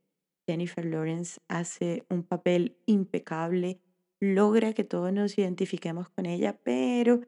Jennifer 0.46 0.84
Lawrence 0.84 1.40
hace 1.48 2.04
un 2.08 2.22
papel 2.22 2.76
impecable, 2.86 3.80
logra 4.20 4.72
que 4.72 4.84
todos 4.84 5.12
nos 5.12 5.36
identifiquemos 5.38 6.08
con 6.08 6.26
ella, 6.26 6.58
pero 6.62 7.20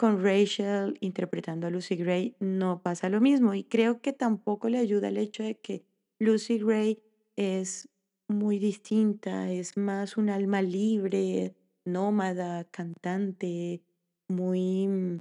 con 0.00 0.24
Rachel 0.24 0.96
interpretando 1.02 1.66
a 1.66 1.70
Lucy 1.70 1.94
Gray 1.94 2.34
no 2.40 2.80
pasa 2.80 3.10
lo 3.10 3.20
mismo 3.20 3.52
y 3.52 3.64
creo 3.64 4.00
que 4.00 4.14
tampoco 4.14 4.70
le 4.70 4.78
ayuda 4.78 5.08
el 5.08 5.18
hecho 5.18 5.42
de 5.42 5.58
que 5.58 5.84
Lucy 6.18 6.56
Gray 6.58 7.02
es 7.36 7.86
muy 8.26 8.58
distinta, 8.58 9.52
es 9.52 9.76
más 9.76 10.16
un 10.16 10.30
alma 10.30 10.62
libre, 10.62 11.54
nómada, 11.84 12.64
cantante, 12.64 13.82
muy 14.26 14.88
mm, 14.88 15.18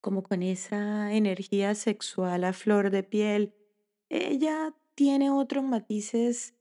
como 0.00 0.22
con 0.22 0.44
esa 0.44 1.12
energía 1.12 1.74
sexual 1.74 2.44
a 2.44 2.52
flor 2.52 2.90
de 2.90 3.02
piel. 3.02 3.54
Ella 4.08 4.72
tiene 4.94 5.32
otros 5.32 5.64
matices 5.64 6.54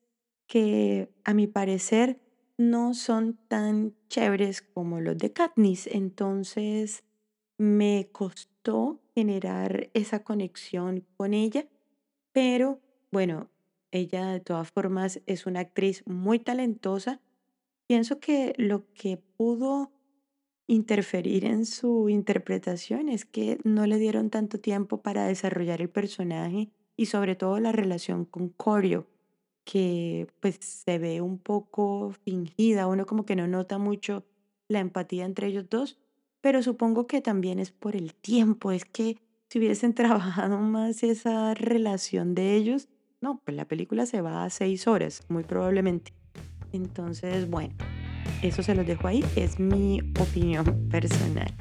que 0.48 1.14
a 1.26 1.36
mi 1.36 1.46
parecer 1.46 2.20
no 2.58 2.96
son 2.96 3.38
tan 3.48 3.94
chéveres 4.08 4.64
como 4.64 5.00
los 5.00 5.16
de 5.20 5.32
Katniss. 5.32 5.86
Entonces 5.86 7.04
me 7.60 8.08
costó 8.14 9.02
generar 9.14 9.90
esa 9.94 10.24
conexión 10.24 11.06
con 11.18 11.34
ella, 11.34 11.68
pero 12.32 12.80
bueno, 13.12 13.50
ella 13.92 14.28
de 14.28 14.40
todas 14.40 14.72
formas 14.72 15.22
es 15.26 15.46
una 15.46 15.60
actriz 15.60 16.04
muy 16.08 16.40
talentosa. 16.40 17.20
Pienso 17.86 18.20
que 18.22 18.54
lo 18.58 18.86
que 18.94 19.18
pudo 19.18 19.92
interferir 20.68 21.44
en 21.44 21.66
su 21.66 22.08
interpretación 22.08 23.10
es 23.10 23.26
que 23.26 23.60
no 23.66 23.86
le 23.86 23.98
dieron 23.98 24.30
tanto 24.30 24.60
tiempo 24.62 25.02
para 25.02 25.28
desarrollar 25.28 25.82
el 25.82 25.90
personaje 25.90 26.70
y 26.96 27.08
sobre 27.08 27.36
todo 27.36 27.60
la 27.60 27.74
relación 27.74 28.24
con 28.24 28.50
Corio, 28.50 29.06
que 29.66 30.28
pues 30.40 30.60
se 30.62 30.98
ve 30.98 31.20
un 31.20 31.40
poco 31.40 32.12
fingida, 32.24 32.88
uno 32.88 33.06
como 33.06 33.26
que 33.26 33.36
no 33.36 33.48
nota 33.48 33.78
mucho 33.80 34.24
la 34.70 34.80
empatía 34.80 35.26
entre 35.26 35.48
ellos 35.48 35.66
dos, 35.70 35.98
pero 36.42 36.64
supongo 36.64 37.08
que 37.08 37.22
también 37.22 37.60
es 37.60 37.72
por 37.72 37.96
el 37.96 38.14
tiempo, 38.14 38.72
es 38.72 38.86
que 38.86 39.18
si 39.50 39.60
hubiesen 39.60 39.94
trabajado 39.96 40.60
más 40.60 41.04
esa 41.04 41.54
relación 41.54 42.36
de 42.36 42.56
ellos, 42.56 42.88
no, 43.22 43.42
pues 43.44 43.58
la 43.58 43.66
película 43.66 44.06
se 44.06 44.22
va 44.22 44.44
a 44.44 44.50
seis 44.50 44.88
horas, 44.88 45.24
muy 45.28 45.44
probablemente. 45.44 46.14
Entonces, 46.72 47.50
bueno, 47.50 47.74
eso 48.42 48.64
se 48.64 48.76
los 48.76 48.86
dejo 48.86 49.08
ahí, 49.08 49.24
es 49.36 49.60
mi 49.60 50.00
opinión 50.20 50.88
personal. 50.92 51.54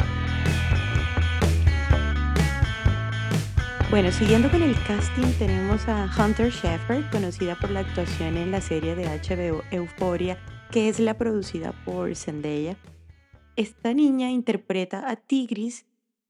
Bueno, 3.91 4.13
siguiendo 4.13 4.51
con 4.51 4.63
el 4.63 4.75
casting, 4.85 5.33
tenemos 5.39 5.89
a 5.89 6.11
Hunter 6.19 6.51
Sheffer, 6.51 7.09
conocida 7.11 7.57
por 7.59 7.71
la 7.71 7.81
actuación 7.81 8.37
en 8.37 8.51
la 8.51 8.61
serie 8.61 8.95
de 8.95 9.07
HBO 9.07 9.63
Euphoria, 9.71 10.37
que 10.71 10.91
es 10.91 11.01
la 11.01 11.15
producida 11.15 11.73
por 11.87 12.15
Zendaya. 12.15 12.77
Esta 13.59 13.93
niña 13.93 14.31
interpreta 14.31 15.11
a 15.11 15.17
Tigris, 15.17 15.85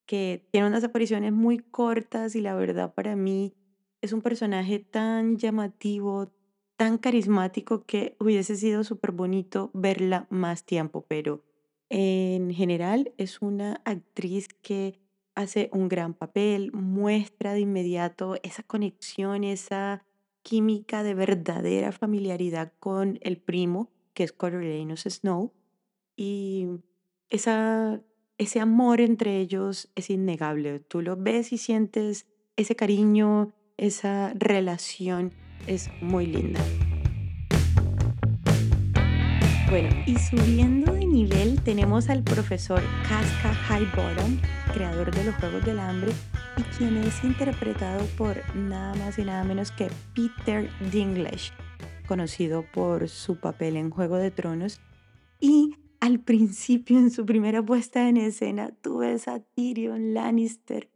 que 0.06 0.48
tiene 0.50 0.66
unas 0.66 0.82
apariciones 0.82 1.30
muy 1.30 1.58
cortas 1.58 2.34
y 2.34 2.40
la 2.40 2.54
verdad 2.54 2.94
para 2.94 3.16
mí 3.16 3.52
es 4.00 4.14
un 4.14 4.22
personaje 4.22 4.78
tan 4.78 5.36
llamativo, 5.36 6.32
tan 6.78 6.96
carismático 6.96 7.84
que 7.84 8.16
hubiese 8.18 8.56
sido 8.56 8.82
súper 8.82 9.12
bonito 9.12 9.70
verla 9.74 10.26
más 10.30 10.64
tiempo, 10.64 11.04
pero 11.06 11.44
en 11.90 12.50
general 12.54 13.12
es 13.18 13.42
una 13.42 13.82
actriz 13.84 14.48
que 14.62 14.98
hace 15.34 15.68
un 15.74 15.88
gran 15.88 16.14
papel, 16.14 16.72
muestra 16.72 17.52
de 17.52 17.60
inmediato 17.60 18.36
esa 18.42 18.62
conexión, 18.62 19.44
esa 19.44 20.02
química 20.40 21.02
de 21.02 21.12
verdadera 21.12 21.92
familiaridad 21.92 22.72
con 22.80 23.18
el 23.20 23.36
primo, 23.36 23.90
que 24.14 24.24
es 24.24 24.32
Coriolanus 24.32 25.02
Snow, 25.02 25.52
y 26.16 26.66
esa, 27.30 28.00
ese 28.38 28.60
amor 28.60 29.00
entre 29.00 29.38
ellos 29.38 29.90
es 29.94 30.10
innegable. 30.10 30.80
Tú 30.80 31.02
lo 31.02 31.16
ves 31.16 31.52
y 31.52 31.58
sientes 31.58 32.26
ese 32.56 32.76
cariño, 32.76 33.52
esa 33.76 34.32
relación 34.34 35.32
es 35.66 35.90
muy 36.00 36.26
linda. 36.26 36.60
Bueno, 39.70 39.90
y 40.06 40.16
subiendo 40.16 40.94
de 40.94 41.06
nivel 41.06 41.62
tenemos 41.62 42.08
al 42.08 42.22
profesor 42.22 42.82
Casca 43.06 43.52
Highbottom, 43.68 44.40
creador 44.72 45.14
de 45.14 45.24
los 45.24 45.34
Juegos 45.34 45.62
del 45.66 45.78
Hambre, 45.78 46.12
y 46.56 46.62
quien 46.62 46.96
es 46.96 47.22
interpretado 47.22 48.06
por 48.16 48.36
nada 48.56 48.94
más 48.94 49.18
y 49.18 49.24
nada 49.24 49.44
menos 49.44 49.70
que 49.70 49.90
Peter 50.14 50.70
Dinklage, 50.90 51.52
conocido 52.06 52.64
por 52.72 53.10
su 53.10 53.36
papel 53.36 53.76
en 53.76 53.90
Juego 53.90 54.16
de 54.16 54.30
Tronos. 54.30 54.80
Y 55.38 55.76
al 56.00 56.20
principio, 56.20 56.98
en 56.98 57.10
su 57.10 57.26
primera 57.26 57.62
puesta 57.62 58.08
en 58.08 58.16
escena, 58.16 58.70
tú 58.80 58.98
ves 58.98 59.28
a 59.28 59.40
Tyrion 59.40 60.14
Lannister 60.14 60.88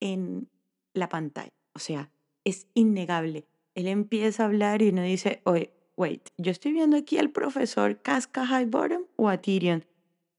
en 0.00 0.48
la 0.94 1.08
pantalla. 1.08 1.52
O 1.74 1.78
sea, 1.78 2.10
es 2.44 2.66
innegable. 2.74 3.46
Él 3.74 3.86
empieza 3.86 4.42
a 4.42 4.46
hablar 4.46 4.82
y 4.82 4.88
uno 4.88 5.02
dice, 5.02 5.40
oye, 5.44 5.72
wait, 5.96 6.28
yo 6.38 6.50
estoy 6.50 6.72
viendo 6.72 6.96
aquí 6.96 7.18
al 7.18 7.30
profesor 7.30 8.00
Casca 8.00 8.44
Highbottom 8.44 9.04
o 9.16 9.28
a 9.28 9.38
Tyrion. 9.38 9.84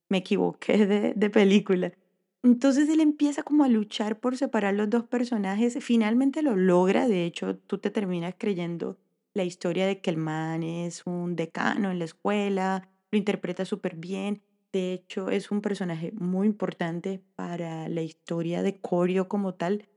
Me 0.09 0.19
equivoqué 0.19 0.85
de, 0.85 1.13
de 1.13 1.29
película. 1.29 1.93
Entonces 2.41 2.89
él 2.89 3.01
empieza 3.01 3.43
como 3.43 3.63
a 3.63 3.69
luchar 3.69 4.19
por 4.19 4.37
separar 4.37 4.73
los 4.73 4.89
dos 4.89 5.03
personajes. 5.03 5.77
Finalmente 5.81 6.41
lo 6.41 6.55
logra. 6.55 7.07
De 7.07 7.25
hecho, 7.25 7.57
tú 7.57 7.77
te 7.77 7.89
terminas 7.89 8.35
creyendo 8.37 8.97
la 9.33 9.43
historia 9.43 9.85
de 9.85 10.01
que 10.01 10.09
el 10.09 10.17
man 10.17 10.63
es 10.63 11.05
un 11.05 11.35
decano 11.35 11.91
en 11.91 11.99
la 11.99 12.05
escuela. 12.05 12.89
Lo 13.11 13.17
interpreta 13.17 13.65
súper 13.65 13.95
bien. 13.95 14.41
De 14.71 14.93
hecho, 14.93 15.29
es 15.29 15.51
un 15.51 15.61
personaje 15.61 16.11
muy 16.13 16.47
importante 16.47 17.23
para 17.35 17.89
la 17.89 18.01
historia 18.01 18.61
de 18.61 18.79
Corio 18.79 19.27
como 19.27 19.55
tal 19.55 19.87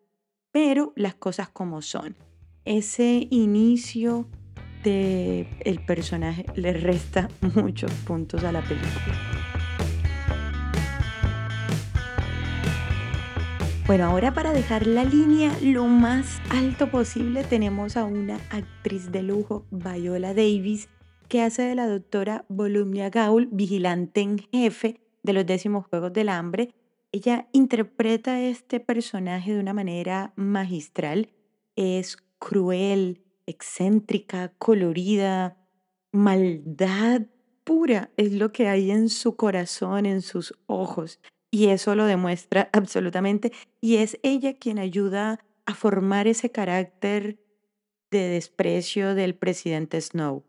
pero 0.53 0.92
las 0.94 1.14
cosas 1.14 1.48
como 1.48 1.83
son. 1.83 2.14
Ese 2.64 3.27
inicio 3.31 4.29
de 4.85 5.48
el 5.61 5.85
personaje 5.85 6.44
le 6.55 6.75
resta 6.75 7.29
muchos 7.55 7.90
puntos 8.07 8.44
a 8.44 8.53
la 8.53 8.61
película. 8.61 9.18
Bueno, 13.87 14.05
ahora 14.05 14.33
para 14.33 14.53
dejar 14.53 14.87
la 14.87 15.05
línea 15.05 15.53
lo 15.61 15.87
más 15.87 16.40
alto 16.51 16.90
posible 16.90 17.42
tenemos 17.42 17.96
a 17.96 18.05
una 18.05 18.37
actriz 18.51 19.11
de 19.11 19.22
lujo, 19.22 19.66
Viola 19.70 20.35
Davis, 20.35 20.88
que 21.33 21.40
hace 21.40 21.62
de 21.62 21.75
la 21.75 21.87
doctora 21.87 22.45
Volumnia 22.51 23.09
Gaul, 23.09 23.49
vigilante 23.51 24.21
en 24.21 24.38
jefe 24.38 25.01
de 25.23 25.33
los 25.33 25.47
décimos 25.47 25.87
Juegos 25.87 26.12
del 26.12 26.29
Hambre, 26.29 26.75
ella 27.11 27.49
interpreta 27.53 28.38
este 28.38 28.81
personaje 28.81 29.55
de 29.55 29.59
una 29.59 29.73
manera 29.73 30.35
magistral. 30.37 31.31
Es 31.75 32.18
cruel, 32.38 33.23
excéntrica, 33.47 34.53
colorida, 34.59 35.57
maldad 36.12 37.23
pura 37.64 38.11
es 38.18 38.35
lo 38.35 38.53
que 38.53 38.68
hay 38.68 38.90
en 38.90 39.09
su 39.09 39.35
corazón, 39.35 40.05
en 40.05 40.21
sus 40.21 40.53
ojos. 40.66 41.18
Y 41.51 41.68
eso 41.68 41.95
lo 41.95 42.05
demuestra 42.05 42.68
absolutamente. 42.75 43.53
Y 43.81 43.97
es 43.97 44.18
ella 44.23 44.59
quien 44.59 44.79
ayuda 44.79 45.40
a 45.64 45.73
formar 45.75 46.27
ese 46.27 46.51
carácter 46.51 47.38
de 48.11 48.18
desprecio 48.18 49.14
del 49.14 49.35
presidente 49.35 49.99
Snow. 49.99 50.45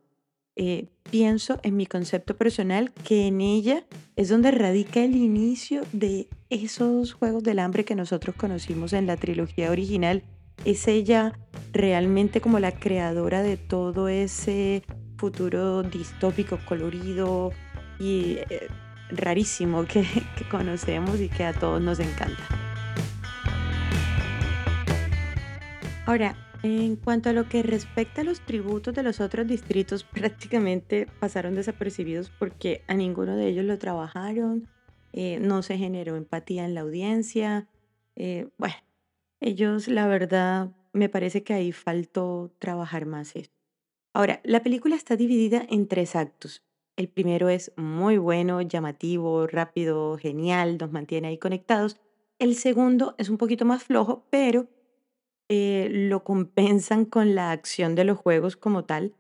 Eh, 0.56 0.88
pienso 1.10 1.60
en 1.64 1.76
mi 1.76 1.88
concepto 1.88 2.38
personal 2.38 2.92
que 3.04 3.28
en 3.28 3.42
ella 3.42 3.86
es 4.16 4.30
donde 4.30 4.52
radica 4.52 5.04
el 5.04 5.16
inicio 5.16 5.84
de 5.94 6.28
esos 6.50 7.14
Juegos 7.14 7.44
del 7.44 7.60
Hambre 7.60 7.86
que 7.86 7.96
nosotros 7.96 8.36
conocimos 8.36 8.94
en 8.94 9.08
la 9.08 9.18
trilogía 9.18 9.72
original. 9.72 10.24
Es 10.66 10.88
ella 10.88 11.40
realmente 11.72 12.40
como 12.40 12.60
la 12.60 12.72
creadora 12.72 13.42
de 13.42 13.58
todo 13.58 14.08
ese 14.08 14.84
futuro 15.18 15.82
distópico, 15.82 16.60
colorido 16.66 17.52
y 18.00 18.38
eh, 18.50 18.68
rarísimo 19.10 19.86
que, 19.86 20.06
que 20.38 20.48
conocemos 20.50 21.20
y 21.20 21.30
que 21.30 21.46
a 21.46 21.54
todos 21.54 21.82
nos 21.82 22.00
encanta. 22.00 22.44
Ahora, 26.06 26.36
en 26.64 26.96
cuanto 26.96 27.30
a 27.30 27.34
lo 27.34 27.50
que 27.50 27.62
respecta 27.62 28.22
a 28.22 28.24
los 28.24 28.40
tributos 28.40 28.94
de 28.94 29.04
los 29.04 29.20
otros 29.20 29.46
distritos, 29.46 30.04
prácticamente 30.14 31.08
pasaron 31.20 31.56
desapercibidos 31.56 32.32
porque 32.40 32.84
a 32.88 32.96
ninguno 32.96 33.36
de 33.36 33.50
ellos 33.50 33.66
lo 33.66 33.78
trabajaron, 33.78 34.68
eh, 35.12 35.38
no 35.40 35.62
se 35.62 35.78
generó 35.78 36.16
empatía 36.16 36.66
en 36.66 36.74
la 36.74 36.82
audiencia. 36.82 37.68
eh, 38.16 38.48
bueno, 38.58 38.76
ellos, 39.42 39.90
la 39.90 40.08
verdad, 40.08 40.72
me 40.94 41.10
parece 41.10 41.44
que 41.44 41.54
ahí 41.54 41.72
faltó 41.74 42.56
trabajar 42.60 43.06
más 43.06 43.36
eso. 43.36 43.52
Ahora, 44.14 44.40
la 44.44 44.64
película 44.64 44.96
está 44.96 45.18
dividida 45.18 45.66
en 45.70 45.88
tres 45.88 46.16
actos. 46.16 46.64
El 46.96 47.10
primero 47.10 47.50
es 47.50 47.74
muy 47.76 48.18
bueno, 48.18 48.62
llamativo, 48.62 49.48
rápido, 49.48 50.18
genial, 50.18 50.78
nos 50.80 50.92
mantiene 50.92 51.28
ahí 51.28 51.38
conectados. 51.38 52.00
El 52.40 52.56
segundo 52.56 53.16
es 53.18 53.30
un 53.30 53.38
poquito 53.38 53.66
más 53.66 53.84
flojo, 53.84 54.28
pero 54.30 54.70
eh, 55.50 55.90
lo 55.92 56.24
compensan 56.24 57.06
con 57.06 57.36
la 57.36 57.52
acción 57.52 57.96
de 57.96 58.04
los 58.04 58.18
juegos 58.18 58.56
como 58.56 58.86
tal. 58.86 59.14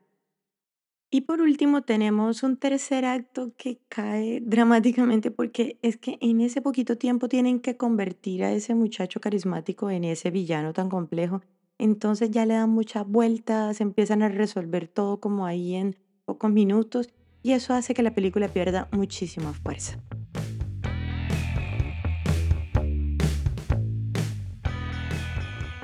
Y 1.12 1.22
por 1.22 1.42
último 1.42 1.84
tenemos 1.84 2.42
un 2.42 2.58
tercer 2.58 3.06
acto 3.06 3.54
que 3.56 3.80
cae 3.88 4.42
dramáticamente 4.42 5.30
porque 5.30 5.78
es 5.84 5.98
que 5.98 6.18
en 6.22 6.42
ese 6.42 6.60
poquito 6.60 6.98
tiempo 6.98 7.30
tienen 7.30 7.60
que 7.60 7.78
convertir 7.78 8.44
a 8.44 8.52
ese 8.52 8.74
muchacho 8.74 9.22
carismático 9.22 9.92
en 9.92 10.06
ese 10.06 10.32
villano 10.32 10.74
tan 10.74 10.90
complejo. 10.90 11.42
Entonces 11.78 12.32
ya 12.32 12.48
le 12.48 12.56
dan 12.56 12.72
muchas 12.72 13.08
vueltas, 13.08 13.80
empiezan 13.80 14.24
a 14.24 14.30
resolver 14.30 14.88
todo 14.88 15.20
como 15.20 15.46
ahí 15.46 15.76
en 15.76 15.96
pocos 16.26 16.50
minutos 16.50 17.10
y 17.44 17.52
eso 17.52 17.76
hace 17.76 17.94
que 17.94 18.02
la 18.02 18.16
película 18.16 18.48
pierda 18.48 18.88
muchísima 18.92 19.54
fuerza. 19.54 20.00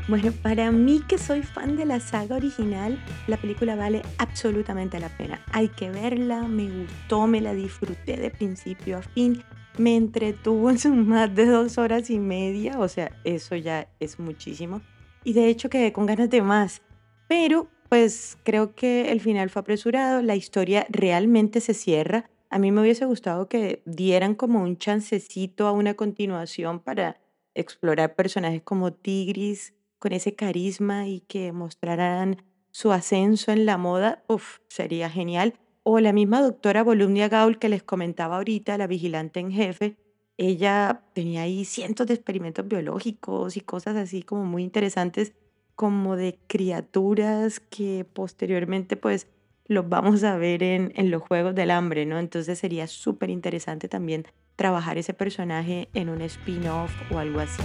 Bueno, 0.10 0.32
para 0.42 0.72
mí 0.72 1.04
que 1.08 1.20
soy 1.20 1.44
fan 1.44 1.78
de 1.78 1.86
la 1.86 2.00
saga 2.00 2.38
original, 2.38 2.98
la 3.28 3.38
película 3.38 3.76
vale 3.76 4.02
absolutamente 4.18 5.00
la 5.00 5.16
pena. 5.16 5.40
Hay 5.52 5.68
que 5.70 5.92
verla, 5.92 6.48
me 6.48 6.68
gustó, 6.68 7.28
me 7.28 7.42
la 7.42 7.54
disfruté 7.54 8.18
de 8.18 8.32
principio 8.32 8.98
a 8.98 9.02
fin, 9.04 9.44
me 9.78 9.96
entretuvo 9.96 10.72
en 10.72 10.80
sus 10.80 10.96
más 10.96 11.36
de 11.36 11.46
dos 11.46 11.78
horas 11.78 12.10
y 12.10 12.18
media, 12.18 12.80
o 12.80 12.88
sea, 12.88 13.12
eso 13.24 13.56
ya 13.56 13.88
es 14.00 14.18
muchísimo. 14.18 14.82
Y 15.24 15.34
de 15.34 15.48
hecho 15.48 15.70
quedé 15.70 15.94
con 15.94 16.08
ganas 16.08 16.32
de 16.32 16.42
más. 16.42 16.82
Pero 17.28 17.68
pues 17.88 18.40
creo 18.44 18.74
que 18.74 19.12
el 19.12 19.22
final 19.22 19.52
fue 19.52 19.60
apresurado, 19.60 20.24
la 20.24 20.36
historia 20.36 20.88
realmente 20.90 21.62
se 21.62 21.76
cierra. 21.76 22.28
A 22.50 22.58
mí 22.58 22.72
me 22.72 22.82
hubiese 22.82 23.06
gustado 23.06 23.48
que 23.48 23.84
dieran 23.86 24.34
como 24.34 24.64
un 24.64 24.76
chancecito 24.76 25.68
a 25.68 25.72
una 25.72 25.94
continuación 25.94 26.80
para 26.80 27.22
explorar 27.54 28.16
personajes 28.16 28.64
como 28.64 28.92
Tigris, 28.92 29.76
con 30.00 30.14
ese 30.14 30.36
carisma 30.36 31.08
y 31.08 31.22
que 31.22 31.52
mostraran 31.52 32.44
su 32.72 32.92
ascenso 32.92 33.52
en 33.52 33.66
la 33.66 33.78
moda, 33.78 34.24
uf, 34.28 34.60
sería 34.68 35.10
genial. 35.10 35.54
O 35.84 36.00
la 36.00 36.14
misma 36.14 36.42
doctora 36.42 36.84
Volumnia 36.84 37.30
Gaul 37.30 37.60
que 37.60 37.70
les 37.70 37.84
comentaba 37.84 38.38
ahorita, 38.38 38.78
la 38.78 38.88
vigilante 38.88 39.40
en 39.40 39.52
jefe, 39.52 39.98
ella 40.38 41.04
tenía 41.14 41.42
ahí 41.42 41.66
cientos 41.66 42.08
de 42.08 42.14
experimentos 42.14 42.68
biológicos 42.68 43.58
y 43.58 43.62
cosas 43.62 43.98
así 43.98 44.24
como 44.24 44.46
muy 44.46 44.64
interesantes, 44.64 45.34
como 45.76 46.16
de 46.16 46.40
criaturas 46.48 47.60
que 47.60 48.06
posteriormente 48.06 48.96
pues 48.96 49.28
los 49.66 49.88
vamos 49.88 50.24
a 50.24 50.38
ver 50.38 50.64
en, 50.64 50.94
en 50.96 51.12
los 51.12 51.22
Juegos 51.22 51.56
del 51.56 51.72
Hambre, 51.72 52.06
¿no? 52.06 52.20
Entonces 52.20 52.58
sería 52.58 52.88
súper 52.88 53.30
interesante 53.30 53.88
también 53.88 54.26
trabajar 54.56 54.98
ese 54.98 55.14
personaje 55.14 55.90
en 55.94 56.10
un 56.10 56.22
spin-off 56.22 56.92
o 57.12 57.18
algo 57.18 57.40
así. 57.40 57.62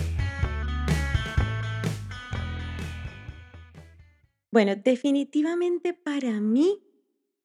Bueno, 4.54 4.76
definitivamente 4.76 5.94
para 5.94 6.40
mí, 6.40 6.80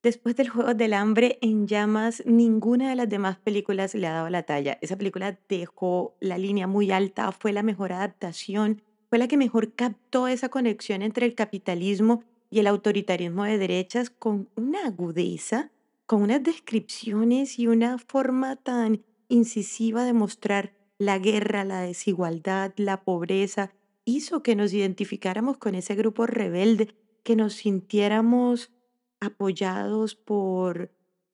después 0.03 0.35
del 0.35 0.49
Juego 0.49 0.75
del 0.75 0.93
Hambre 0.93 1.39
en 1.41 1.65
llamas, 1.65 2.21
ninguna 2.23 2.91
de 2.91 2.95
las 2.95 3.09
demás 3.09 3.39
películas 3.39 3.95
le 3.95 4.05
ha 4.05 4.11
dado 4.13 4.29
la 4.29 4.43
talla. 4.43 4.77
Esa 4.83 4.95
película 4.95 5.39
dejó 5.49 6.15
la 6.19 6.37
línea 6.37 6.67
muy 6.67 6.91
alta, 6.91 7.31
fue 7.31 7.51
la 7.51 7.63
mejor 7.63 7.93
adaptación, 7.93 8.83
fue 9.09 9.17
la 9.17 9.27
que 9.27 9.37
mejor 9.37 9.73
captó 9.73 10.27
esa 10.27 10.49
conexión 10.49 11.01
entre 11.01 11.25
el 11.25 11.33
capitalismo 11.33 12.23
y 12.51 12.59
el 12.59 12.67
autoritarismo 12.67 13.43
de 13.43 13.57
derechas 13.57 14.11
con 14.11 14.47
una 14.55 14.85
agudeza, 14.85 15.71
con 16.05 16.21
unas 16.21 16.43
descripciones 16.43 17.57
y 17.57 17.65
una 17.65 17.97
forma 17.97 18.55
tan 18.55 19.03
incisiva 19.29 20.03
de 20.03 20.13
mostrar 20.13 20.73
la 20.99 21.17
guerra, 21.17 21.63
la 21.63 21.81
desigualdad, 21.81 22.71
la 22.75 23.03
pobreza, 23.03 23.71
hizo 24.09 24.43
que 24.43 24.55
nos 24.55 24.73
identificáramos 24.73 25.57
con 25.57 25.75
ese 25.75 25.95
grupo 25.95 26.25
rebelde, 26.25 26.95
que 27.23 27.35
nos 27.35 27.53
sintiéramos 27.53 28.71
apoyados 29.19 30.15
por 30.15 30.91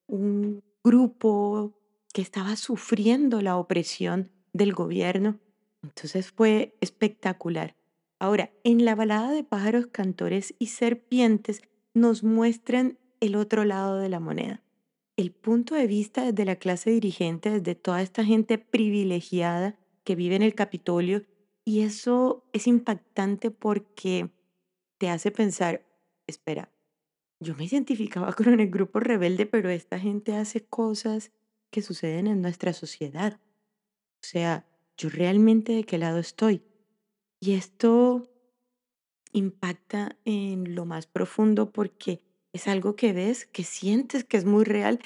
un 0.07 0.63
grupo 0.83 1.73
que 2.13 2.21
estaba 2.21 2.55
sufriendo 2.55 3.41
la 3.41 3.57
opresión 3.57 4.31
del 4.53 4.73
gobierno. 4.73 5.39
Entonces 5.83 6.31
fue 6.31 6.77
espectacular. 6.81 7.75
Ahora, 8.19 8.51
en 8.63 8.85
la 8.85 8.95
balada 8.95 9.31
de 9.31 9.43
pájaros, 9.43 9.87
cantores 9.87 10.55
y 10.57 10.67
serpientes 10.67 11.61
nos 11.93 12.23
muestran 12.23 12.97
el 13.19 13.35
otro 13.35 13.65
lado 13.65 13.97
de 13.97 14.09
la 14.09 14.19
moneda. 14.19 14.61
El 15.17 15.31
punto 15.31 15.75
de 15.75 15.87
vista 15.87 16.23
desde 16.23 16.45
la 16.45 16.55
clase 16.57 16.91
dirigente, 16.91 17.49
desde 17.49 17.75
toda 17.75 18.01
esta 18.01 18.23
gente 18.23 18.57
privilegiada 18.57 19.77
que 20.03 20.15
vive 20.15 20.35
en 20.35 20.41
el 20.41 20.55
Capitolio 20.55 21.23
y 21.65 21.81
eso 21.81 22.45
es 22.53 22.67
impactante 22.67 23.49
porque 23.49 24.29
te 24.99 25.09
hace 25.09 25.31
pensar, 25.31 25.83
espera, 26.27 26.71
yo 27.39 27.55
me 27.55 27.65
identificaba 27.65 28.31
con 28.33 28.59
el 28.59 28.69
grupo 28.69 28.99
rebelde, 28.99 29.47
pero 29.47 29.69
esta 29.69 29.99
gente 29.99 30.35
hace 30.35 30.63
cosas 30.63 31.31
que 31.71 31.81
suceden 31.81 32.27
en 32.27 32.41
nuestra 32.41 32.71
sociedad. 32.71 33.39
O 34.21 34.27
sea, 34.27 34.65
yo 34.95 35.09
realmente 35.09 35.73
de 35.73 35.83
qué 35.83 35.97
lado 35.97 36.19
estoy. 36.19 36.61
Y 37.41 37.53
esto 37.53 38.31
impacta 39.33 40.17
en 40.23 40.75
lo 40.75 40.85
más 40.85 41.07
profundo 41.07 41.71
porque 41.71 42.21
es 42.53 42.67
algo 42.67 42.95
que 42.95 43.11
ves, 43.11 43.45
que 43.47 43.63
sientes 43.63 44.23
que 44.23 44.37
es 44.37 44.45
muy 44.45 44.63
real, 44.63 44.99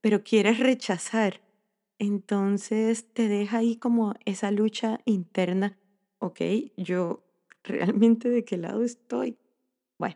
pero 0.00 0.22
quieres 0.22 0.60
rechazar. 0.60 1.40
Entonces 1.98 3.12
te 3.12 3.28
deja 3.28 3.58
ahí 3.58 3.76
como 3.76 4.14
esa 4.24 4.50
lucha 4.50 5.00
interna 5.04 5.76
Ok, 6.22 6.40
yo 6.76 7.24
realmente 7.64 8.28
de 8.28 8.44
qué 8.44 8.56
lado 8.56 8.84
estoy. 8.84 9.36
Bueno, 9.98 10.14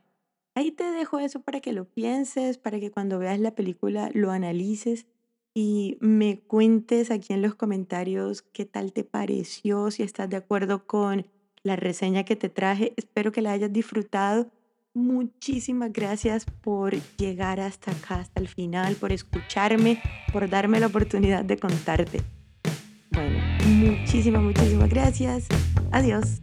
ahí 0.55 0.71
te 0.71 0.85
dejo 0.85 1.19
eso 1.19 1.41
para 1.41 1.59
que 1.59 1.73
lo 1.73 1.85
pienses, 1.85 2.59
para 2.59 2.79
que 2.79 2.93
cuando 2.93 3.19
veas 3.19 3.41
la 3.41 3.57
película 3.57 4.09
lo 4.15 4.31
analices 4.31 5.07
y 5.53 5.99
me 6.01 6.39
cuentes 6.39 7.11
aquí 7.11 7.33
en 7.33 7.43
los 7.43 7.57
comentarios 7.57 8.43
qué 8.43 8.65
tal 8.65 8.93
te 8.93 9.03
pareció, 9.03 9.91
si 9.91 10.05
estás 10.05 10.31
de 10.31 10.37
acuerdo 10.37 10.87
con 10.87 11.27
la 11.65 11.75
reseña 11.75 12.23
que 12.23 12.37
te 12.37 12.49
traje. 12.49 12.93
Espero 12.97 13.33
que 13.33 13.43
la 13.43 13.51
hayas 13.51 13.73
disfrutado. 13.73 14.53
Muchísimas 14.95 15.93
gracias 15.93 16.47
por 16.61 16.95
llegar 17.17 17.59
hasta 17.59 17.91
acá, 17.91 18.21
hasta 18.21 18.41
el 18.41 18.47
final, 18.47 18.95
por 18.95 19.11
escucharme, 19.11 20.01
por 20.33 20.49
darme 20.49 20.79
la 20.79 20.87
oportunidad 20.87 21.45
de 21.45 21.57
contarte. 21.57 22.36
Bueno, 23.17 23.39
muchísimas, 23.65 24.43
muchísimas 24.43 24.91
gracias. 24.91 25.47
Adiós. 25.91 26.43